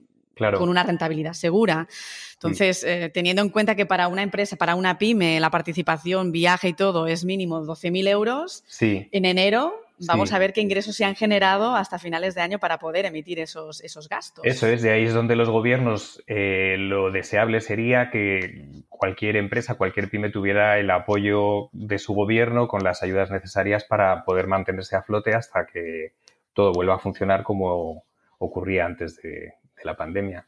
con 0.58 0.70
una 0.70 0.84
rentabilidad 0.84 1.34
segura. 1.34 1.88
Entonces, 2.44 2.84
eh, 2.84 3.12
teniendo 3.14 3.44
en 3.44 3.50
cuenta 3.50 3.76
que 3.76 3.86
para 3.86 4.08
una 4.08 4.24
empresa, 4.24 4.56
para 4.56 4.74
una 4.74 4.98
pyme, 4.98 5.40
la 5.40 5.52
participación, 5.52 6.32
viaje 6.32 6.70
y 6.70 6.74
todo 6.74 7.06
es 7.06 7.24
mínimo 7.24 7.62
12.000 7.62 8.08
euros, 8.08 8.64
en 8.80 9.26
enero 9.26 9.76
vamos 10.08 10.34
a 10.34 10.40
ver 10.40 10.52
qué 10.52 10.62
ingresos 10.62 10.96
se 10.96 11.06
han 11.06 11.14
generado 11.14 11.76
hasta 11.76 12.00
finales 12.00 12.34
de 12.34 12.42
año 12.42 12.58
para 12.58 12.80
poder 12.80 13.06
emitir 13.06 13.38
esos, 13.40 13.84
esos 13.84 14.10
gastos. 14.10 14.44
Eso 14.44 14.66
es, 14.66 14.82
de 14.82 14.90
ahí 14.90 15.04
es 15.04 15.14
donde 15.14 15.36
los 15.36 15.52
gobiernos, 15.52 16.24
eh, 16.26 16.78
lo 16.80 17.12
deseable 17.12 17.62
sería 17.62 18.10
que 18.10 18.66
cualquier 18.90 19.36
empresa, 19.36 19.76
cualquier 19.76 20.10
pyme 20.10 20.32
tuviera 20.32 20.80
el 20.80 20.90
apoyo 20.90 21.70
de 21.74 22.00
su 22.00 22.16
gobierno 22.16 22.68
con 22.68 22.84
las 22.84 23.04
ayudas 23.04 23.30
necesarias 23.30 23.84
para 23.84 24.26
poder 24.26 24.48
mantenerse 24.48 24.96
a 24.96 25.04
flote 25.04 25.36
hasta 25.36 25.68
que 25.68 26.14
todo 26.54 26.72
vuelva 26.72 26.96
a 26.96 27.00
funcionar 27.00 27.44
como 27.44 28.04
ocurría 28.40 28.86
antes 28.86 29.22
de 29.22 29.54
la 29.84 29.96
pandemia. 29.96 30.48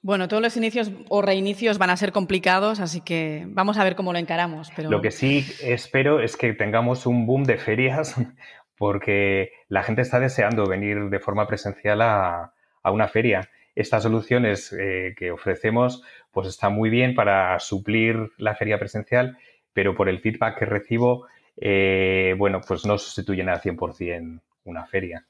Bueno, 0.00 0.28
todos 0.28 0.42
los 0.42 0.56
inicios 0.56 0.92
o 1.08 1.22
reinicios 1.22 1.78
van 1.78 1.90
a 1.90 1.96
ser 1.96 2.12
complicados, 2.12 2.78
así 2.78 3.00
que 3.00 3.44
vamos 3.48 3.78
a 3.78 3.84
ver 3.84 3.96
cómo 3.96 4.12
lo 4.12 4.18
encaramos. 4.18 4.70
Pero... 4.76 4.90
Lo 4.90 5.02
que 5.02 5.10
sí 5.10 5.44
espero 5.60 6.20
es 6.20 6.36
que 6.36 6.52
tengamos 6.52 7.06
un 7.06 7.26
boom 7.26 7.42
de 7.44 7.58
ferias, 7.58 8.14
porque 8.78 9.50
la 9.68 9.82
gente 9.82 10.02
está 10.02 10.20
deseando 10.20 10.66
venir 10.66 11.10
de 11.10 11.18
forma 11.18 11.46
presencial 11.46 12.00
a, 12.02 12.52
una 12.84 13.08
feria. 13.08 13.50
Estas 13.74 14.04
soluciones 14.04 14.72
eh, 14.72 15.14
que 15.14 15.30
ofrecemos 15.30 16.02
pues 16.32 16.48
están 16.48 16.72
muy 16.72 16.88
bien 16.88 17.14
para 17.14 17.58
suplir 17.58 18.30
la 18.38 18.54
feria 18.54 18.78
presencial, 18.78 19.36
pero 19.74 19.94
por 19.94 20.08
el 20.08 20.20
feedback 20.20 20.58
que 20.58 20.64
recibo, 20.64 21.26
eh, 21.60 22.34
bueno, 22.38 22.62
pues 22.66 22.86
no 22.86 22.96
sustituyen 22.96 23.50
al 23.50 23.60
100% 23.60 24.40
una 24.64 24.86
feria. 24.86 25.26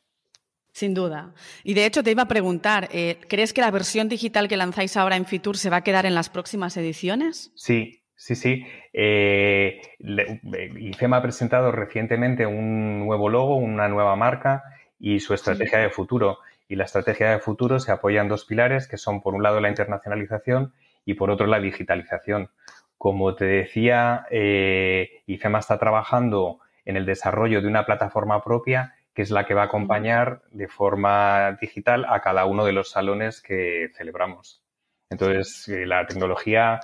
Sin 0.78 0.94
duda. 0.94 1.32
Y 1.64 1.74
de 1.74 1.86
hecho 1.86 2.04
te 2.04 2.12
iba 2.12 2.22
a 2.22 2.28
preguntar, 2.28 2.88
eh, 2.92 3.18
¿crees 3.28 3.52
que 3.52 3.60
la 3.60 3.72
versión 3.72 4.08
digital 4.08 4.46
que 4.46 4.56
lanzáis 4.56 4.96
ahora 4.96 5.16
en 5.16 5.26
Fitur 5.26 5.56
se 5.56 5.70
va 5.70 5.78
a 5.78 5.80
quedar 5.82 6.06
en 6.06 6.14
las 6.14 6.30
próximas 6.30 6.76
ediciones? 6.76 7.50
Sí, 7.56 8.04
sí, 8.14 8.36
sí. 8.36 8.64
Eh, 8.92 9.80
IFEMA 9.98 11.16
ha 11.16 11.22
presentado 11.22 11.72
recientemente 11.72 12.46
un 12.46 13.00
nuevo 13.00 13.28
logo, 13.28 13.56
una 13.56 13.88
nueva 13.88 14.14
marca 14.14 14.62
y 15.00 15.18
su 15.18 15.34
estrategia 15.34 15.80
de 15.80 15.90
futuro. 15.90 16.38
Y 16.68 16.76
la 16.76 16.84
estrategia 16.84 17.32
de 17.32 17.40
futuro 17.40 17.80
se 17.80 17.90
apoya 17.90 18.20
en 18.20 18.28
dos 18.28 18.44
pilares, 18.44 18.86
que 18.86 18.98
son 18.98 19.20
por 19.20 19.34
un 19.34 19.42
lado 19.42 19.60
la 19.60 19.70
internacionalización 19.70 20.74
y 21.04 21.14
por 21.14 21.28
otro 21.28 21.48
la 21.48 21.58
digitalización. 21.58 22.50
Como 22.96 23.34
te 23.34 23.46
decía, 23.46 24.26
eh, 24.30 25.22
IFEMA 25.26 25.58
está 25.58 25.76
trabajando 25.76 26.60
en 26.84 26.96
el 26.96 27.04
desarrollo 27.04 27.60
de 27.62 27.66
una 27.66 27.84
plataforma 27.84 28.44
propia 28.44 28.94
que 29.18 29.22
es 29.22 29.32
la 29.32 29.46
que 29.46 29.54
va 29.54 29.62
a 29.62 29.64
acompañar 29.64 30.42
de 30.52 30.68
forma 30.68 31.58
digital 31.60 32.06
a 32.08 32.20
cada 32.20 32.44
uno 32.44 32.64
de 32.64 32.70
los 32.70 32.92
salones 32.92 33.42
que 33.42 33.90
celebramos. 33.96 34.62
Entonces, 35.10 35.66
eh, 35.66 35.86
la 35.86 36.06
tecnología 36.06 36.78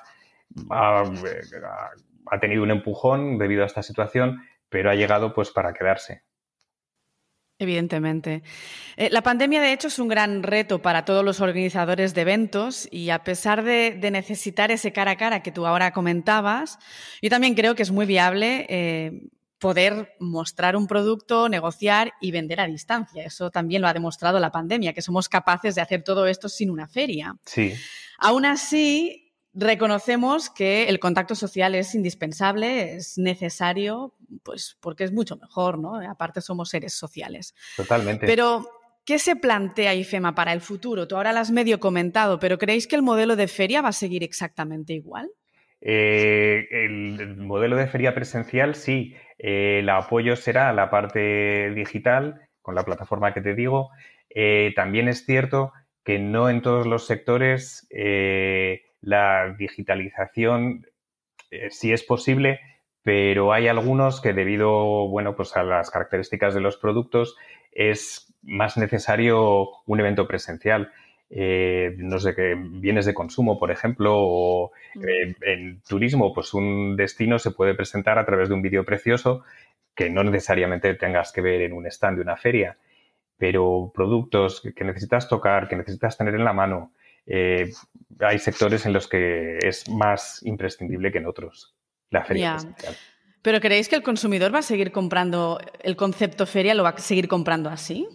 ha, 0.68 1.04
tenido 2.40 2.64
un 2.64 2.72
empujón 2.72 3.38
debido 3.38 3.62
a 3.62 3.66
esta 3.66 3.84
situación, 3.84 4.42
pero 4.68 4.90
ha 4.90 4.96
llegado 4.96 5.32
pues 5.32 5.52
para 5.52 5.72
quedarse. 5.74 6.24
Evidentemente. 7.60 8.42
Eh, 8.96 9.10
la 9.12 9.22
pandemia, 9.22 9.62
de 9.62 9.72
hecho, 9.72 9.86
es 9.86 10.00
un 10.00 10.08
gran 10.08 10.42
reto 10.42 10.82
para 10.82 11.04
todos 11.04 11.24
los 11.24 11.40
organizadores 11.40 12.14
de 12.14 12.22
eventos 12.22 12.88
y 12.90 13.10
a 13.10 13.22
pesar 13.22 13.62
de, 13.62 13.96
necesitar 14.10 14.72
ese 14.72 14.92
cara 14.92 15.12
a 15.12 15.16
cara 15.16 15.40
que 15.44 15.52
tú 15.52 15.66
ahora 15.66 15.92
comentabas, 15.92 16.80
yo 17.22 17.30
también 17.30 17.54
creo 17.54 17.76
que 17.76 17.84
es 17.84 17.92
muy 17.92 18.06
viable 18.06 18.66
eh, 18.68 19.28
poder 19.64 20.14
mostrar 20.20 20.76
un 20.76 20.86
producto, 20.86 21.48
negociar 21.48 22.12
y 22.20 22.32
vender 22.32 22.60
a 22.60 22.66
distancia. 22.66 23.24
Eso 23.24 23.50
también 23.50 23.80
lo 23.80 23.88
ha 23.88 23.94
demostrado 23.94 24.38
la 24.38 24.52
pandemia, 24.52 24.92
que 24.92 25.00
somos 25.00 25.30
capaces 25.30 25.74
de 25.74 25.80
hacer 25.80 26.04
todo 26.04 26.26
esto 26.26 26.50
sin 26.50 26.68
una 26.68 26.86
feria. 26.86 27.34
Sí. 27.46 27.72
Aún 28.18 28.44
así, 28.44 29.32
reconocemos 29.54 30.50
que 30.50 30.90
el 30.90 31.00
contacto 31.00 31.34
social 31.34 31.74
es 31.74 31.94
indispensable, 31.94 32.96
es 32.96 33.16
necesario, 33.16 34.14
pues 34.42 34.76
porque 34.80 35.04
es 35.04 35.12
mucho 35.12 35.38
mejor, 35.38 35.78
¿no? 35.78 35.94
Aparte 36.10 36.42
somos 36.42 36.68
seres 36.68 36.92
sociales. 36.92 37.54
Totalmente. 37.74 38.26
Pero 38.26 38.68
¿Qué 39.06 39.18
se 39.18 39.36
plantea 39.36 39.94
IFEMA 39.94 40.34
para 40.34 40.54
el 40.54 40.62
futuro? 40.62 41.06
Tú 41.06 41.16
ahora 41.16 41.34
lo 41.34 41.38
has 41.40 41.50
medio 41.50 41.78
comentado, 41.78 42.38
pero 42.38 42.56
¿creéis 42.56 42.86
que 42.86 42.96
el 42.96 43.02
modelo 43.02 43.36
de 43.36 43.48
feria 43.48 43.82
va 43.82 43.90
a 43.90 43.92
seguir 43.92 44.22
exactamente 44.22 44.94
igual? 44.94 45.30
Eh, 45.86 46.66
el 46.70 47.36
modelo 47.36 47.76
de 47.76 47.86
feria 47.86 48.14
presencial, 48.14 48.74
sí. 48.74 49.14
Eh, 49.38 49.80
el 49.80 49.88
apoyo 49.90 50.34
será 50.34 50.72
la 50.72 50.90
parte 50.90 51.70
digital, 51.74 52.48
con 52.62 52.74
la 52.74 52.84
plataforma 52.84 53.34
que 53.34 53.42
te 53.42 53.54
digo. 53.54 53.90
Eh, 54.30 54.72
también 54.74 55.08
es 55.08 55.26
cierto 55.26 55.72
que 56.02 56.18
no 56.18 56.48
en 56.48 56.62
todos 56.62 56.86
los 56.86 57.06
sectores 57.06 57.86
la 59.00 59.54
digitalización 59.58 60.86
sí 61.70 61.92
es 61.92 62.02
posible, 62.02 62.60
pero 63.02 63.52
hay 63.52 63.68
algunos 63.68 64.20
que 64.20 64.32
debido 64.32 65.08
bueno, 65.08 65.36
pues 65.36 65.56
a 65.56 65.62
las 65.62 65.90
características 65.90 66.54
de 66.54 66.60
los 66.60 66.76
productos 66.76 67.36
es 67.72 68.34
más 68.42 68.76
necesario 68.76 69.68
un 69.86 70.00
evento 70.00 70.26
presencial. 70.26 70.92
Eh, 71.36 71.96
no 71.98 72.20
sé 72.20 72.32
qué, 72.32 72.54
bienes 72.56 73.06
de 73.06 73.12
consumo, 73.12 73.58
por 73.58 73.72
ejemplo, 73.72 74.12
o 74.16 74.70
eh, 74.94 75.34
en 75.40 75.80
turismo, 75.80 76.32
pues 76.32 76.54
un 76.54 76.94
destino 76.96 77.40
se 77.40 77.50
puede 77.50 77.74
presentar 77.74 78.20
a 78.20 78.24
través 78.24 78.48
de 78.48 78.54
un 78.54 78.62
vídeo 78.62 78.84
precioso 78.84 79.42
que 79.96 80.10
no 80.10 80.22
necesariamente 80.22 80.94
tengas 80.94 81.32
que 81.32 81.40
ver 81.40 81.62
en 81.62 81.72
un 81.72 81.86
stand 81.86 82.18
de 82.18 82.22
una 82.22 82.36
feria, 82.36 82.76
pero 83.36 83.90
productos 83.92 84.62
que 84.76 84.84
necesitas 84.84 85.28
tocar, 85.28 85.66
que 85.66 85.74
necesitas 85.74 86.16
tener 86.16 86.36
en 86.36 86.44
la 86.44 86.52
mano, 86.52 86.92
eh, 87.26 87.72
hay 88.20 88.38
sectores 88.38 88.86
en 88.86 88.92
los 88.92 89.08
que 89.08 89.58
es 89.58 89.88
más 89.88 90.40
imprescindible 90.44 91.10
que 91.10 91.18
en 91.18 91.26
otros 91.26 91.74
la 92.10 92.24
feria. 92.24 92.58
¿Pero 93.42 93.60
creéis 93.60 93.88
que 93.88 93.96
el 93.96 94.04
consumidor 94.04 94.54
va 94.54 94.60
a 94.60 94.62
seguir 94.62 94.92
comprando 94.92 95.58
el 95.82 95.96
concepto 95.96 96.46
feria, 96.46 96.74
lo 96.74 96.84
va 96.84 96.90
a 96.90 96.98
seguir 96.98 97.26
comprando 97.26 97.70
así? 97.70 98.06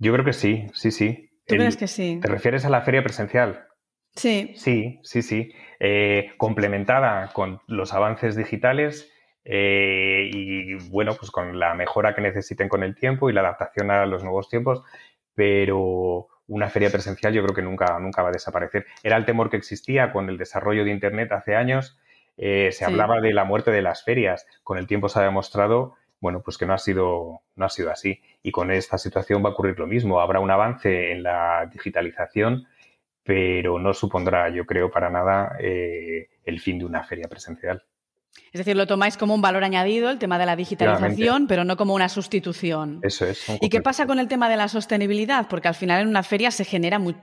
Yo 0.00 0.12
creo 0.12 0.24
que 0.24 0.32
sí, 0.32 0.66
sí, 0.74 0.90
sí. 0.90 1.30
¿Tú 1.46 1.56
crees 1.56 1.76
que 1.76 1.86
sí? 1.86 2.18
¿Te 2.22 2.28
refieres 2.28 2.64
a 2.64 2.70
la 2.70 2.82
feria 2.82 3.02
presencial? 3.02 3.66
Sí. 4.14 4.52
Sí, 4.56 5.00
sí, 5.02 5.22
sí. 5.22 5.52
Eh, 5.80 6.32
complementada 6.38 7.32
con 7.32 7.60
los 7.66 7.92
avances 7.92 8.36
digitales 8.36 9.12
eh, 9.44 10.30
y, 10.32 10.74
bueno, 10.90 11.14
pues 11.14 11.30
con 11.30 11.58
la 11.58 11.74
mejora 11.74 12.14
que 12.14 12.22
necesiten 12.22 12.68
con 12.68 12.82
el 12.82 12.94
tiempo 12.94 13.28
y 13.28 13.32
la 13.32 13.40
adaptación 13.40 13.90
a 13.90 14.06
los 14.06 14.22
nuevos 14.22 14.48
tiempos, 14.48 14.82
pero 15.34 16.28
una 16.46 16.68
feria 16.68 16.90
presencial 16.90 17.32
yo 17.32 17.42
creo 17.42 17.54
que 17.54 17.62
nunca, 17.62 17.98
nunca 17.98 18.22
va 18.22 18.28
a 18.28 18.32
desaparecer. 18.32 18.86
Era 19.02 19.16
el 19.16 19.24
temor 19.24 19.50
que 19.50 19.56
existía 19.56 20.12
con 20.12 20.28
el 20.28 20.38
desarrollo 20.38 20.84
de 20.84 20.90
Internet 20.90 21.32
hace 21.32 21.56
años. 21.56 21.98
Eh, 22.36 22.70
se 22.72 22.84
hablaba 22.84 23.20
de 23.20 23.32
la 23.32 23.44
muerte 23.44 23.70
de 23.70 23.82
las 23.82 24.04
ferias. 24.04 24.46
Con 24.62 24.78
el 24.78 24.86
tiempo 24.86 25.08
se 25.08 25.18
ha 25.18 25.22
demostrado 25.22 25.94
bueno, 26.24 26.40
pues 26.40 26.56
que 26.56 26.64
no 26.64 26.72
ha 26.72 26.78
sido, 26.78 27.42
no 27.54 27.66
ha 27.66 27.68
sido 27.68 27.90
así. 27.90 28.18
Y 28.42 28.50
con 28.50 28.70
esta 28.70 28.96
situación 28.96 29.44
va 29.44 29.50
a 29.50 29.52
ocurrir 29.52 29.78
lo 29.78 29.86
mismo. 29.86 30.20
Habrá 30.20 30.40
un 30.40 30.50
avance 30.50 31.12
en 31.12 31.22
la 31.22 31.68
digitalización, 31.70 32.66
pero 33.22 33.78
no 33.78 33.92
supondrá, 33.92 34.48
yo 34.48 34.64
creo, 34.64 34.90
para 34.90 35.10
nada 35.10 35.54
eh, 35.60 36.30
el 36.46 36.60
fin 36.60 36.78
de 36.78 36.86
una 36.86 37.04
feria 37.04 37.28
presencial. 37.28 37.84
Es 38.54 38.58
decir, 38.58 38.74
lo 38.74 38.86
tomáis 38.86 39.18
como 39.18 39.34
un 39.34 39.42
valor 39.42 39.64
añadido, 39.64 40.08
el 40.08 40.18
tema 40.18 40.38
de 40.38 40.46
la 40.46 40.56
digitalización, 40.56 41.46
pero 41.46 41.62
no 41.62 41.76
como 41.76 41.92
una 41.92 42.08
sustitución. 42.08 43.00
Eso 43.02 43.26
es. 43.26 43.44
¿Y 43.60 43.68
qué 43.68 43.82
pasa 43.82 44.06
con 44.06 44.18
el 44.18 44.26
tema 44.26 44.48
de 44.48 44.56
la 44.56 44.68
sostenibilidad? 44.68 45.46
Porque 45.46 45.68
al 45.68 45.74
final 45.74 46.00
en 46.00 46.08
una 46.08 46.22
feria 46.22 46.50
se 46.50 46.64
genera 46.64 46.98
muy, 46.98 47.16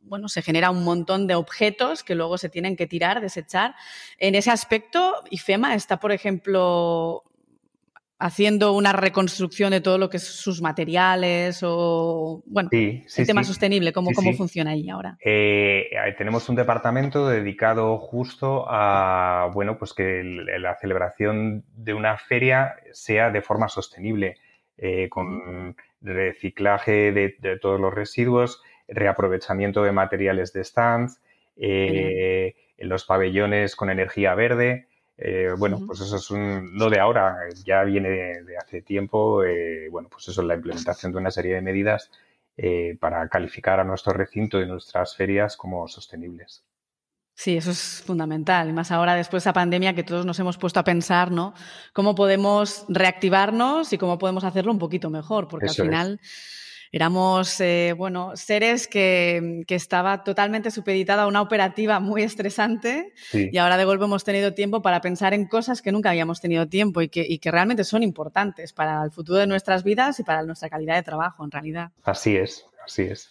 bueno, 0.00 0.30
se 0.30 0.40
genera 0.40 0.70
un 0.70 0.82
montón 0.82 1.26
de 1.26 1.34
objetos 1.34 2.02
que 2.02 2.14
luego 2.14 2.38
se 2.38 2.48
tienen 2.48 2.74
que 2.74 2.86
tirar, 2.86 3.20
desechar. 3.20 3.74
En 4.16 4.34
ese 4.34 4.50
aspecto, 4.50 5.22
IFEMA 5.28 5.74
está, 5.74 6.00
por 6.00 6.10
ejemplo, 6.10 7.27
haciendo 8.18 8.72
una 8.72 8.92
reconstrucción 8.92 9.70
de 9.70 9.80
todo 9.80 9.96
lo 9.96 10.10
que 10.10 10.16
es 10.16 10.24
sus 10.24 10.60
materiales 10.60 11.60
o, 11.62 12.42
bueno, 12.46 12.68
el 12.72 13.26
tema 13.26 13.44
sostenible, 13.44 13.92
¿cómo, 13.92 14.10
cómo 14.12 14.32
funciona 14.32 14.72
ahí 14.72 14.90
ahora? 14.90 15.16
Eh, 15.24 15.88
tenemos 16.16 16.48
un 16.48 16.56
departamento 16.56 17.28
dedicado 17.28 17.96
justo 17.98 18.66
a, 18.68 19.50
bueno, 19.54 19.78
pues 19.78 19.94
que 19.94 20.22
la 20.58 20.76
celebración 20.76 21.64
de 21.76 21.94
una 21.94 22.18
feria 22.18 22.74
sea 22.92 23.30
de 23.30 23.40
forma 23.40 23.68
sostenible, 23.68 24.36
eh, 24.76 25.08
con 25.08 25.76
reciclaje 26.00 27.12
de, 27.12 27.58
todos 27.60 27.80
los 27.80 27.94
residuos, 27.94 28.62
reaprovechamiento 28.88 29.84
de 29.84 29.92
materiales 29.92 30.52
de 30.52 30.64
stands, 30.64 31.20
eh, 31.56 32.54
los 32.78 33.04
pabellones 33.04 33.76
con 33.76 33.90
energía 33.90 34.34
verde, 34.34 34.87
eh, 35.20 35.52
bueno, 35.58 35.82
pues 35.84 36.00
eso 36.00 36.16
es 36.16 36.30
un, 36.30 36.76
no 36.76 36.88
de 36.88 37.00
ahora, 37.00 37.38
ya 37.64 37.82
viene 37.82 38.08
de, 38.08 38.56
hace 38.56 38.82
tiempo, 38.82 39.42
eh, 39.42 39.88
bueno, 39.90 40.08
pues 40.08 40.28
eso 40.28 40.42
es 40.42 40.46
la 40.46 40.54
implementación 40.54 41.10
de 41.10 41.18
una 41.18 41.32
serie 41.32 41.56
de 41.56 41.60
medidas 41.60 42.12
eh, 42.56 42.96
para 43.00 43.28
calificar 43.28 43.80
a 43.80 43.84
nuestro 43.84 44.12
recinto 44.12 44.60
y 44.60 44.66
nuestras 44.66 45.16
ferias 45.16 45.56
como 45.56 45.88
sostenibles. 45.88 46.62
Sí, 47.34 47.56
eso 47.56 47.72
es 47.72 48.02
fundamental. 48.04 48.68
Y 48.68 48.72
más 48.72 48.92
ahora, 48.92 49.14
después 49.14 49.42
de 49.42 49.48
esa 49.50 49.52
pandemia, 49.52 49.94
que 49.94 50.04
todos 50.04 50.24
nos 50.24 50.38
hemos 50.38 50.56
puesto 50.56 50.80
a 50.80 50.84
pensar, 50.84 51.30
¿no? 51.30 51.54
Cómo 51.92 52.14
podemos 52.14 52.84
reactivarnos 52.88 53.92
y 53.92 53.98
cómo 53.98 54.18
podemos 54.18 54.44
hacerlo 54.44 54.72
un 54.72 54.78
poquito 54.78 55.10
mejor, 55.10 55.46
porque 55.46 55.66
al 55.66 55.74
final 55.74 56.20
éramos, 56.92 57.60
eh, 57.60 57.94
bueno, 57.96 58.36
seres 58.36 58.88
que, 58.88 59.62
que, 59.66 59.74
estaba 59.74 60.24
totalmente 60.24 60.70
supeditada 60.70 61.22
a 61.22 61.26
una 61.26 61.42
operativa 61.42 62.00
muy 62.00 62.22
estresante 62.22 63.12
y 63.32 63.56
ahora 63.58 63.76
de 63.76 63.84
golpe 63.84 64.04
hemos 64.04 64.24
tenido 64.24 64.54
tiempo 64.54 64.82
para 64.82 65.00
pensar 65.00 65.34
en 65.34 65.46
cosas 65.46 65.82
que 65.82 65.92
nunca 65.92 66.10
habíamos 66.10 66.40
tenido 66.40 66.66
tiempo 66.68 67.00
y 67.02 67.08
que, 67.08 67.24
y 67.28 67.38
que 67.38 67.50
realmente 67.50 67.84
son 67.84 68.02
importantes 68.02 68.72
para 68.72 69.04
el 69.04 69.10
futuro 69.10 69.38
de 69.38 69.46
nuestras 69.46 69.84
vidas 69.84 70.18
y 70.20 70.24
para 70.24 70.42
nuestra 70.42 70.68
calidad 70.68 70.96
de 70.96 71.02
trabajo, 71.02 71.44
en 71.44 71.50
realidad. 71.50 71.90
Así 72.04 72.36
es, 72.36 72.66
así 72.84 73.02
es. 73.02 73.28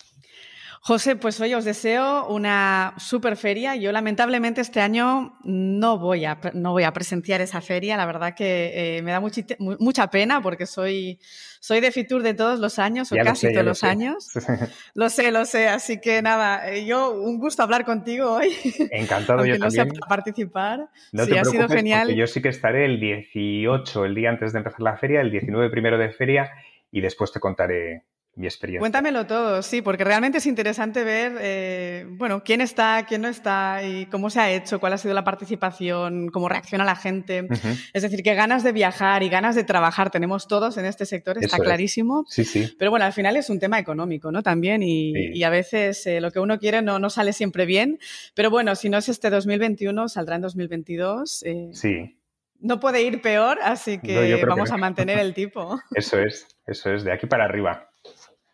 José, 0.82 1.16
pues 1.16 1.40
hoy 1.42 1.54
os 1.54 1.66
deseo 1.66 2.28
una 2.28 2.94
super 2.98 3.36
feria. 3.36 3.76
Yo 3.76 3.92
lamentablemente 3.92 4.62
este 4.62 4.80
año 4.80 5.38
no 5.44 5.98
voy 5.98 6.26
a, 6.26 6.40
no 6.54 6.72
voy 6.72 6.84
a 6.84 6.94
presenciar 6.94 7.42
esa 7.42 7.62
feria. 7.62 7.98
La 7.98 8.06
verdad 8.06 8.34
que 8.36 8.98
eh, 8.98 9.02
me 9.02 9.12
da 9.12 9.20
mucha 9.20 10.10
pena 10.10 10.42
porque 10.42 10.66
soy, 10.66 11.20
soy 11.60 11.82
de 11.82 11.92
Fitur 11.92 12.24
de 12.24 12.34
todos 12.34 12.60
los 12.60 12.80
años, 12.80 13.12
o 13.12 13.16
casi 13.16 13.52
todos 13.52 13.66
los 13.66 13.84
años. 13.84 14.30
lo 14.94 15.10
sé, 15.10 15.32
lo 15.32 15.46
sé. 15.46 15.68
Así 15.68 16.00
que 16.00 16.22
nada, 16.22 16.72
eh, 16.72 16.86
yo 16.86 17.12
un 17.12 17.40
gusto 17.40 17.64
hablar 17.64 17.84
contigo 17.84 18.34
hoy. 18.34 18.56
Encantado 18.92 19.46
yo 19.46 19.58
no 19.58 19.68
también. 19.68 19.92
Sea 19.92 20.08
participar. 20.08 20.90
No 21.12 21.26
sí, 21.26 21.38
ha 21.38 21.44
sido 21.44 21.68
genial. 21.68 22.16
Yo 22.16 22.28
sí 22.28 22.42
que 22.42 22.50
estaré 22.50 22.86
el 22.86 23.00
18, 23.00 24.06
el 24.06 24.16
día 24.16 24.30
antes 24.30 24.54
de 24.54 24.60
empezar 24.60 24.82
la 24.82 24.98
feria, 24.98 25.22
el 25.22 25.32
19 25.32 25.70
primero 25.70 25.98
de 25.98 26.12
feria, 26.12 26.52
y 26.92 27.02
después 27.02 27.32
te 27.32 27.40
contaré 27.40 28.06
mi 28.38 28.46
experiencia. 28.46 28.80
Cuéntamelo 28.80 29.26
todo, 29.26 29.62
sí, 29.64 29.82
porque 29.82 30.04
realmente 30.04 30.38
es 30.38 30.46
interesante 30.46 31.04
ver, 31.04 31.34
eh, 31.42 32.06
bueno, 32.08 32.44
quién 32.44 32.62
está, 32.62 33.06
quién 33.08 33.24
no 33.24 33.28
está 33.28 33.82
y 33.84 34.06
cómo 34.06 34.30
se 34.30 34.40
ha 34.40 34.52
hecho, 34.52 34.80
cuál 34.80 34.94
ha 34.94 34.98
sido 34.98 35.16
la 35.16 35.24
participación, 35.24 36.30
cómo 36.30 36.48
reacciona 36.48 36.86
la 36.86 36.96
gente. 36.96 37.48
Es 37.94 38.04
decir, 38.04 38.22
qué 38.22 38.36
ganas 38.36 38.64
de 38.64 38.72
viajar 38.72 39.24
y 39.24 39.30
ganas 39.30 39.56
de 39.56 39.64
trabajar 39.64 40.12
tenemos 40.12 40.48
todos 40.48 40.78
en 40.78 40.86
este 40.86 41.06
sector, 41.06 41.38
está 41.42 41.58
clarísimo. 41.58 42.26
Sí, 42.28 42.46
sí. 42.46 42.76
Pero 42.78 42.92
bueno, 42.92 43.06
al 43.06 43.14
final 43.14 43.36
es 43.38 43.50
un 43.50 43.60
tema 43.60 43.80
económico, 43.80 44.32
¿no? 44.32 44.44
También 44.44 44.84
y, 44.84 45.44
a 45.44 45.50
veces 45.50 46.06
eh, 46.06 46.22
lo 46.22 46.32
que 46.32 46.40
uno 46.40 46.60
quiere 46.60 46.82
no, 46.82 47.00
no 47.00 47.10
sale 47.10 47.34
siempre 47.34 47.66
bien. 47.66 48.00
Pero 48.36 48.50
bueno, 48.52 48.76
si 48.76 48.90
no 48.90 48.98
es 48.98 49.10
este 49.10 49.30
2021, 49.30 50.10
saldrá 50.10 50.36
en 50.36 50.42
2022. 50.42 51.44
Eh, 51.44 51.70
sí. 51.72 52.18
No 52.60 52.80
puede 52.80 53.04
ir 53.04 53.22
peor, 53.22 53.60
así 53.62 54.00
que 54.00 54.44
vamos 54.46 54.72
a 54.72 54.78
mantener 54.78 55.20
el 55.20 55.34
tipo. 55.34 55.80
Eso 55.96 56.20
es, 56.20 56.48
eso 56.66 56.92
es, 56.92 57.04
de 57.04 57.12
aquí 57.12 57.28
para 57.28 57.46
arriba. 57.46 57.90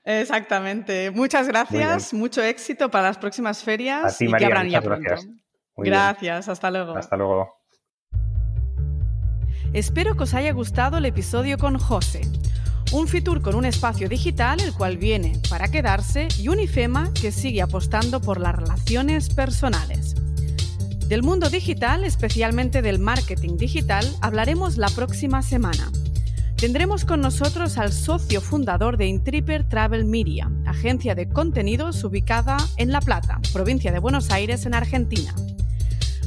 Exactamente. 0.04 1.12
Muchas 1.12 1.48
gracias, 1.48 2.14
mucho 2.14 2.42
éxito 2.42 2.92
para 2.92 3.08
las 3.08 3.18
próximas 3.18 3.64
ferias 3.64 4.20
y 4.22 4.32
que 4.32 4.46
habrán 4.46 4.70
ya 4.70 4.82
Gracias. 4.82 5.28
gracias, 5.78 6.50
hasta 6.50 6.72
luego. 6.72 6.98
Hasta 6.98 7.16
luego. 7.16 7.64
Espero 9.74 10.16
que 10.16 10.24
os 10.24 10.34
haya 10.34 10.52
gustado 10.52 10.98
el 10.98 11.06
episodio 11.06 11.58
con 11.58 11.80
José. 11.80 12.22
Un 12.92 13.08
Fitur 13.08 13.42
con 13.42 13.56
un 13.56 13.66
espacio 13.66 14.08
digital, 14.08 14.60
el 14.60 14.74
cual 14.74 14.98
viene 14.98 15.42
para 15.50 15.70
quedarse, 15.70 16.28
y 16.38 16.50
un 16.50 16.60
IFEMA 16.60 17.12
que 17.20 17.32
sigue 17.32 17.64
apostando 17.64 18.22
por 18.22 18.40
las 18.40 18.56
relaciones 18.56 19.34
personales. 19.34 20.14
Del 21.08 21.24
mundo 21.24 21.50
digital, 21.50 22.04
especialmente 22.04 22.84
del 22.84 23.00
marketing 23.00 23.58
digital, 23.58 24.06
hablaremos 24.22 24.78
la 24.78 24.90
próxima 24.90 25.42
semana. 25.42 25.92
Tendremos 26.64 27.04
con 27.04 27.20
nosotros 27.20 27.78
al 27.78 27.92
socio 27.92 28.40
fundador 28.40 28.96
de 28.96 29.06
Intripper 29.06 29.68
Travel 29.68 30.06
Media, 30.06 30.50
agencia 30.66 31.14
de 31.14 31.28
contenidos 31.28 32.02
ubicada 32.06 32.56
en 32.78 32.94
La 32.94 33.02
Plata, 33.02 33.42
provincia 33.52 33.92
de 33.92 34.00
Buenos 34.00 34.32
Aires, 34.32 34.66
en 34.66 34.74
Argentina. 34.74 35.36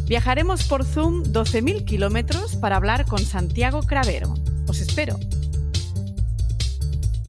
Viajaremos 0.06 0.64
por 0.64 0.84
Zoom 0.84 1.22
12.000 1.22 1.86
kilómetros 1.86 2.54
para 2.56 2.76
hablar 2.76 3.06
con 3.06 3.20
Santiago 3.20 3.80
Cravero. 3.80 4.34
Os 4.68 4.82
espero. 4.82 5.18